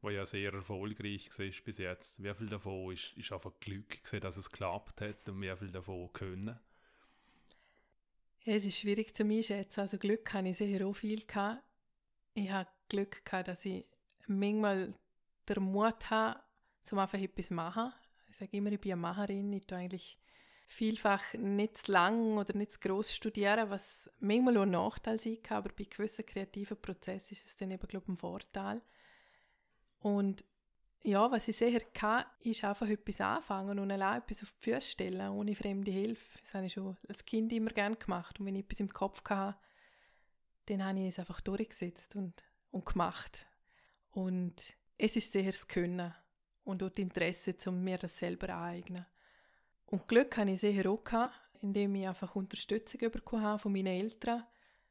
wo 0.00 0.08
ja 0.08 0.24
sehr 0.24 0.54
erfolgreich 0.54 1.28
war 1.38 1.62
bis 1.62 1.76
jetzt, 1.76 2.24
wie 2.24 2.32
viel 2.32 2.48
davon 2.48 2.94
ist, 2.94 3.12
ist 3.18 3.30
einfach 3.30 3.52
Glück 3.60 4.02
gewesen, 4.02 4.20
dass 4.20 4.38
es 4.38 4.50
geklappt 4.50 5.02
hat 5.02 5.28
und 5.28 5.42
wie 5.42 5.54
viel 5.54 5.72
davon 5.72 6.10
können? 6.14 6.58
Ja, 8.44 8.54
es 8.54 8.64
ist 8.64 8.78
schwierig 8.78 9.14
zu 9.14 9.24
mir 9.24 9.36
einschätzen. 9.36 9.80
Also 9.80 9.98
Glück 9.98 10.32
habe 10.32 10.48
ich 10.48 10.56
sicher 10.56 10.86
auch 10.86 10.94
viel 10.94 11.26
gehabt. 11.26 11.62
Ich 12.32 12.50
habe 12.50 12.70
Glück 12.88 13.26
gehabt, 13.26 13.48
dass 13.48 13.62
ich 13.66 13.84
manchmal 14.26 14.94
den 15.46 15.62
Mut 15.64 16.08
habe, 16.08 16.40
um 16.90 16.98
einfach 16.98 17.20
etwas 17.20 17.48
zu 17.48 17.54
machen. 17.54 17.92
Ich 18.28 18.36
sage 18.36 18.56
immer, 18.56 18.72
ich 18.72 18.80
bin 18.80 18.92
eine 18.92 19.00
Macherin. 19.00 19.52
Ich 19.52 19.66
tue 19.66 19.78
eigentlich 19.78 20.18
vielfach 20.66 21.32
nicht 21.34 21.78
zu 21.78 21.92
lang 21.92 22.36
oder 22.36 22.54
nicht 22.54 22.72
zu 22.72 22.80
gross 22.80 23.14
studieren, 23.14 23.70
was 23.70 24.10
manchmal 24.20 24.58
auch 24.58 24.62
ein 24.62 24.70
Nachteil 24.70 25.18
sein 25.18 25.42
kann, 25.42 25.58
aber 25.58 25.70
bei 25.70 25.84
gewissen 25.84 26.26
kreativen 26.26 26.80
Prozessen 26.80 27.32
ist 27.32 27.46
es 27.46 27.56
dann 27.56 27.70
eben, 27.70 27.88
glaube 27.88 28.04
ich, 28.06 28.12
ein 28.12 28.16
Vorteil. 28.18 28.82
Und 30.00 30.44
ja, 31.02 31.30
was 31.30 31.48
ich 31.48 31.56
sehr 31.56 31.80
kann, 31.80 32.24
ist 32.40 32.64
einfach 32.64 32.88
etwas 32.88 33.20
anfangen 33.20 33.78
und 33.78 33.90
allein 33.90 34.20
etwas 34.20 34.42
auf 34.42 34.52
die 34.52 34.70
Füße 34.70 34.90
stellen, 34.90 35.30
ohne 35.30 35.54
fremde 35.54 35.90
Hilfe. 35.90 36.38
Das 36.42 36.54
habe 36.54 36.66
ich 36.66 36.72
schon 36.72 36.96
als 37.08 37.24
Kind 37.24 37.52
immer 37.52 37.70
gerne 37.70 37.96
gemacht. 37.96 38.38
Und 38.38 38.46
wenn 38.46 38.56
ich 38.56 38.64
etwas 38.64 38.80
im 38.80 38.92
Kopf 38.92 39.22
hatte, 39.28 39.58
dann 40.66 40.84
habe 40.84 41.00
ich 41.00 41.08
es 41.08 41.18
einfach 41.18 41.40
durchgesetzt 41.40 42.14
und, 42.14 42.42
und 42.70 42.84
gemacht. 42.84 43.46
Und 44.10 44.54
es 44.98 45.16
ist 45.16 45.32
sehr 45.32 45.44
das 45.44 45.66
Können 45.66 46.12
und 46.68 46.82
auch 46.82 46.90
das 46.90 46.98
Interesse, 46.98 47.54
um 47.66 47.82
mir 47.82 47.96
das 47.96 48.18
selber 48.18 48.50
aneignen. 48.50 49.06
Und 49.86 50.06
Glück 50.06 50.36
hatte 50.36 50.50
ich 50.50 50.60
sicher 50.60 50.90
auch, 50.90 51.30
indem 51.62 51.94
ich 51.94 52.06
einfach 52.06 52.36
Unterstützung 52.36 53.10
bekommen 53.10 53.58
von 53.58 53.72
meinen 53.72 53.86
Eltern, 53.86 54.44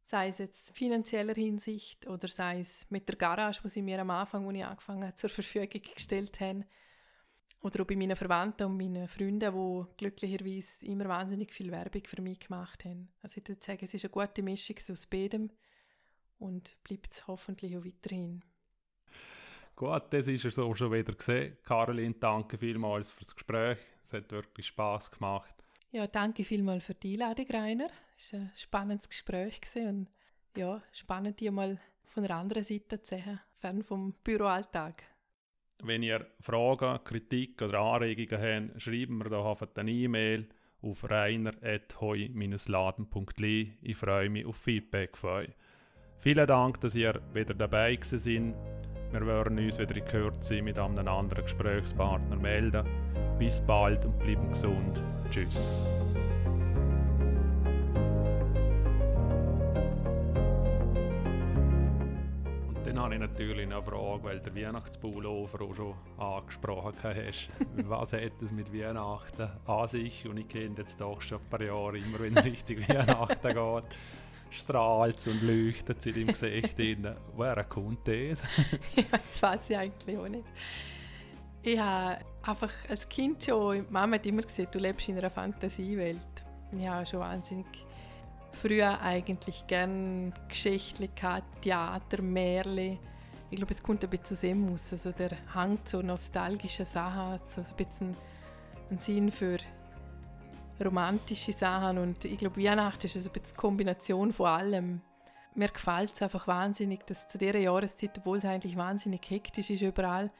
sei 0.03 0.29
es 0.29 0.39
jetzt 0.39 0.75
finanzieller 0.75 1.35
Hinsicht 1.35 2.07
oder 2.07 2.27
sei 2.27 2.61
es 2.61 2.89
mit 2.89 3.07
der 3.07 3.15
Garage, 3.15 3.61
die 3.63 3.69
sie 3.69 3.81
mir 3.83 4.01
am 4.01 4.09
Anfang, 4.09 4.47
als 4.47 4.57
ich 4.57 4.65
angefangen 4.65 5.03
habe, 5.03 5.15
zur 5.15 5.29
Verfügung 5.29 5.81
gestellt 5.93 6.39
haben. 6.39 6.65
Oder 7.61 7.81
auch 7.81 7.87
bei 7.87 7.95
meinen 7.95 8.15
Verwandten 8.15 8.65
und 8.65 8.77
meinen 8.77 9.07
Freunden, 9.07 9.39
die 9.39 9.97
glücklicherweise 9.97 10.85
immer 10.85 11.05
wahnsinnig 11.05 11.53
viel 11.53 11.71
Werbung 11.71 12.05
für 12.05 12.21
mich 12.21 12.39
gemacht 12.39 12.85
haben. 12.85 13.09
Also 13.21 13.39
ich 13.39 13.47
würde 13.47 13.63
sagen, 13.63 13.83
es 13.83 13.93
ist 13.93 14.05
eine 14.05 14.11
gute 14.11 14.41
Mischung 14.41 14.77
aus 14.91 15.05
beidem 15.05 15.51
und 16.39 16.77
bleibt 16.83 17.13
es 17.13 17.27
hoffentlich 17.27 17.77
auch 17.77 17.85
weiterhin. 17.85 18.43
Gut, 19.77 20.03
das 20.09 20.27
ist 20.27 20.43
es 20.43 20.57
auch 20.57 20.75
schon 20.75 20.91
wieder 20.91 21.13
gesehen. 21.13 21.55
Caroline, 21.63 22.15
danke 22.19 22.57
vielmals 22.57 23.11
für 23.11 23.23
das 23.23 23.35
Gespräch. 23.35 23.77
Es 24.03 24.11
hat 24.11 24.31
wirklich 24.31 24.65
Spaß 24.65 25.11
gemacht. 25.11 25.55
Ja, 25.91 26.07
danke 26.07 26.43
vielmals 26.43 26.87
für 26.87 26.95
die 26.95 27.13
Einladung, 27.13 27.45
Rainer. 27.51 27.91
Es 28.17 28.33
war 28.33 28.39
ein 28.39 28.51
spannendes 28.55 29.07
Gespräch 29.07 29.61
und 29.75 30.07
ja, 30.55 30.81
spannend, 30.91 31.39
die 31.39 31.51
mal 31.51 31.79
von 32.05 32.23
der 32.23 32.37
anderen 32.37 32.63
Seite 32.63 33.03
zu 33.03 33.17
sehen, 33.17 33.39
fern 33.59 33.83
vom 33.83 34.15
Büroalltag. 34.23 35.03
Wenn 35.83 36.01
ihr 36.01 36.25
Fragen, 36.39 37.03
Kritik 37.03 37.61
oder 37.61 37.79
Anregungen 37.79 38.71
habt, 38.71 38.81
schreiben 38.81 39.19
wir 39.19 39.29
doch 39.29 39.47
einfach 39.47 39.67
eine 39.75 39.91
E-Mail 39.91 40.49
auf 40.81 41.07
reiner.heu-laden.li. 41.07 43.77
Ich 43.83 43.95
freue 43.95 44.31
mich 44.31 44.47
auf 44.47 44.57
Feedback 44.57 45.15
von 45.15 45.29
euch. 45.29 45.51
Vielen 46.17 46.47
Dank, 46.47 46.81
dass 46.81 46.95
ihr 46.95 47.21
wieder 47.31 47.53
dabei 47.53 47.99
seid. 48.01 48.55
Wir 49.11 49.25
werden 49.25 49.57
uns 49.57 49.79
wieder 49.79 49.95
in 49.95 50.05
Kürze 50.05 50.61
mit 50.61 50.77
einem 50.77 51.07
anderen 51.07 51.43
Gesprächspartner 51.43 52.35
melden. 52.35 52.85
Bis 53.39 53.61
bald 53.61 54.05
und 54.05 54.19
bleiben 54.19 54.49
gesund. 54.49 55.01
Tschüss. 55.31 55.85
Und 62.67 62.85
dann 62.85 62.99
habe 62.99 63.13
ich 63.13 63.19
natürlich 63.21 63.69
noch 63.69 63.77
eine 63.77 63.83
Frage, 63.83 64.23
weil 64.23 64.39
der 64.41 64.53
Weihnachtspullover 64.53 65.61
auch 65.61 65.75
schon 65.75 65.93
angesprochen 66.17 66.93
hast. 67.01 67.49
Was 67.87 68.11
hat 68.11 68.41
es 68.41 68.51
mit 68.51 68.73
Weihnachten 68.73 69.49
an 69.65 69.87
sich? 69.87 70.27
Und 70.27 70.37
ich 70.37 70.49
kenne 70.49 70.75
jetzt 70.79 70.99
doch 70.99 71.21
schon 71.21 71.37
ein 71.37 71.49
paar 71.49 71.61
Jahre, 71.61 71.97
immer 71.97 72.19
wenn 72.19 72.37
richtig 72.37 72.89
Weihnachten 72.89 73.53
geht 73.53 73.97
strahlt 74.49 75.25
und 75.27 75.41
leuchtet 75.41 76.05
in 76.05 76.13
deinem 76.13 76.27
Gesicht 76.27 76.79
rein. 76.79 77.15
Woher 77.35 77.63
kommt 77.63 78.07
das? 78.07 78.43
das 79.11 79.41
weiß 79.41 79.69
ich 79.69 79.77
eigentlich 79.77 80.17
auch 80.17 80.27
nicht. 80.27 80.47
Ich 81.61 81.77
habe 81.79 82.19
einfach 82.43 82.71
als 82.89 83.09
Kind 83.09 83.43
schon, 83.43 83.85
Mama 83.89 84.15
hat 84.15 84.25
immer 84.25 84.41
gesagt, 84.41 84.73
du 84.73 84.79
lebst 84.79 85.09
in 85.09 85.17
einer 85.17 85.29
Fantasiewelt. 85.29 86.17
Ich 86.71 86.87
habe 86.87 87.05
schon 87.05 87.19
wahnsinnig 87.19 87.65
früher 88.51 88.99
eigentlich 89.01 89.65
gerne 89.67 90.31
Geschichten 90.47 91.09
gehabt, 91.15 91.61
Theater, 91.61 92.21
Märchen. 92.21 92.99
Ich 93.49 93.57
glaube, 93.57 93.73
es 93.73 93.81
kommt 93.81 94.03
ein 94.03 94.09
bisschen 94.09 94.37
dem 94.37 94.73
aus. 94.73 94.91
Also 94.91 95.11
der 95.11 95.31
Hang 95.53 95.85
zu 95.85 96.01
nostalgischen 96.01 96.85
Sachen, 96.85 97.39
so 97.45 97.61
ein 97.61 97.75
bisschen 97.77 98.15
einen 98.89 98.99
Sinn 98.99 99.31
für 99.31 99.57
romantische 100.83 101.51
Sachen 101.51 101.97
und 101.97 102.25
ich 102.25 102.37
glaube, 102.37 102.61
Weihnachten 102.61 103.05
ist 103.05 103.15
also 103.15 103.29
eine 103.31 103.53
Kombination 103.55 104.31
von 104.31 104.47
allem. 104.47 105.01
Mir 105.55 105.69
gefällt 105.69 106.13
es 106.13 106.21
einfach 106.21 106.47
wahnsinnig, 106.47 107.05
dass 107.07 107.27
zu 107.27 107.37
dieser 107.37 107.57
Jahreszeit, 107.57 108.17
obwohl 108.17 108.37
es 108.37 108.45
eigentlich 108.45 108.77
wahnsinnig 108.77 109.27
hektisch 109.29 109.71
ist 109.71 109.81
überall, 109.81 110.31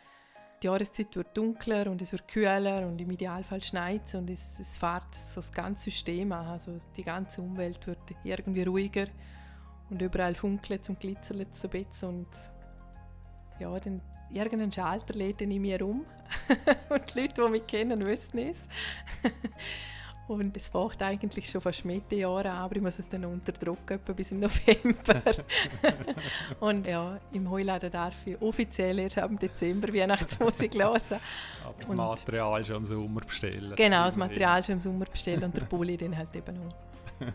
die 0.62 0.68
Jahreszeit 0.68 1.16
wird 1.16 1.38
dunkler 1.38 1.88
und 1.90 2.02
es 2.02 2.12
wird 2.12 2.28
kühler 2.28 2.88
und 2.88 3.00
im 3.00 3.12
Idealfall 3.12 3.64
schneit 3.64 4.02
es 4.06 4.16
und 4.16 4.30
es, 4.30 4.60
es 4.60 4.78
fährt 4.78 5.14
so 5.14 5.36
das 5.36 5.52
ganze 5.52 5.86
System 5.86 6.32
an. 6.32 6.48
Also 6.48 6.80
die 6.96 7.04
ganze 7.04 7.42
Umwelt 7.42 7.86
wird 7.86 8.00
irgendwie 8.24 8.64
ruhiger 8.64 9.06
und 9.90 10.02
überall 10.02 10.34
funkelt 10.34 10.90
und 10.90 11.00
glitzert 11.00 11.56
so 11.56 11.68
ein 11.68 11.72
bisschen 11.72 12.10
und 12.10 12.28
ja, 13.60 13.80
dann 13.80 14.02
irgendeinen 14.32 14.72
Schalter 14.72 15.14
lädt 15.14 15.42
in 15.42 15.62
mir 15.62 15.86
um 15.86 16.06
und 16.90 17.16
die 17.16 17.22
Leute, 17.22 17.42
die 17.44 17.50
mich 17.50 17.68
kennen, 17.68 18.06
wissen 18.06 18.40
es. 18.40 18.64
Und 20.28 20.58
es 20.58 20.68
fängt 20.68 21.02
eigentlich 21.02 21.50
schon 21.50 21.62
fast 21.62 21.86
Mitte 21.86 22.16
Jahre 22.16 22.50
an, 22.52 22.58
aber 22.58 22.76
ich 22.76 22.82
muss 22.82 23.00
es 23.00 23.08
dann 23.08 23.24
unterdrücken, 23.26 23.94
etwa 23.94 24.12
bis 24.12 24.32
im 24.34 24.40
November. 24.42 25.22
und 26.60 26.86
ja, 26.86 27.18
im 27.32 27.50
Heuladen 27.50 27.90
darf 27.90 28.28
ich 28.28 28.42
offiziell 28.42 29.00
erst 29.00 29.20
ab 29.20 29.32
Dezember 29.40 29.94
Weihnachtsmusik 29.94 30.74
hören. 30.82 31.02
Aber 31.64 31.76
das 31.80 31.90
und 31.90 31.96
Material 31.96 32.64
schon 32.64 32.76
im 32.78 32.86
Sommer 32.86 33.22
bestellen. 33.22 33.74
Genau, 33.76 34.06
das 34.06 34.18
Material 34.18 34.64
schon 34.64 34.74
im 34.74 34.82
Sommer 34.82 35.06
bestellen 35.06 35.44
und 35.44 35.56
der 35.56 35.66
Pulli 35.66 35.96
dann 35.96 36.18
halt 36.18 36.36
eben 36.36 36.58
auch. 36.58 37.28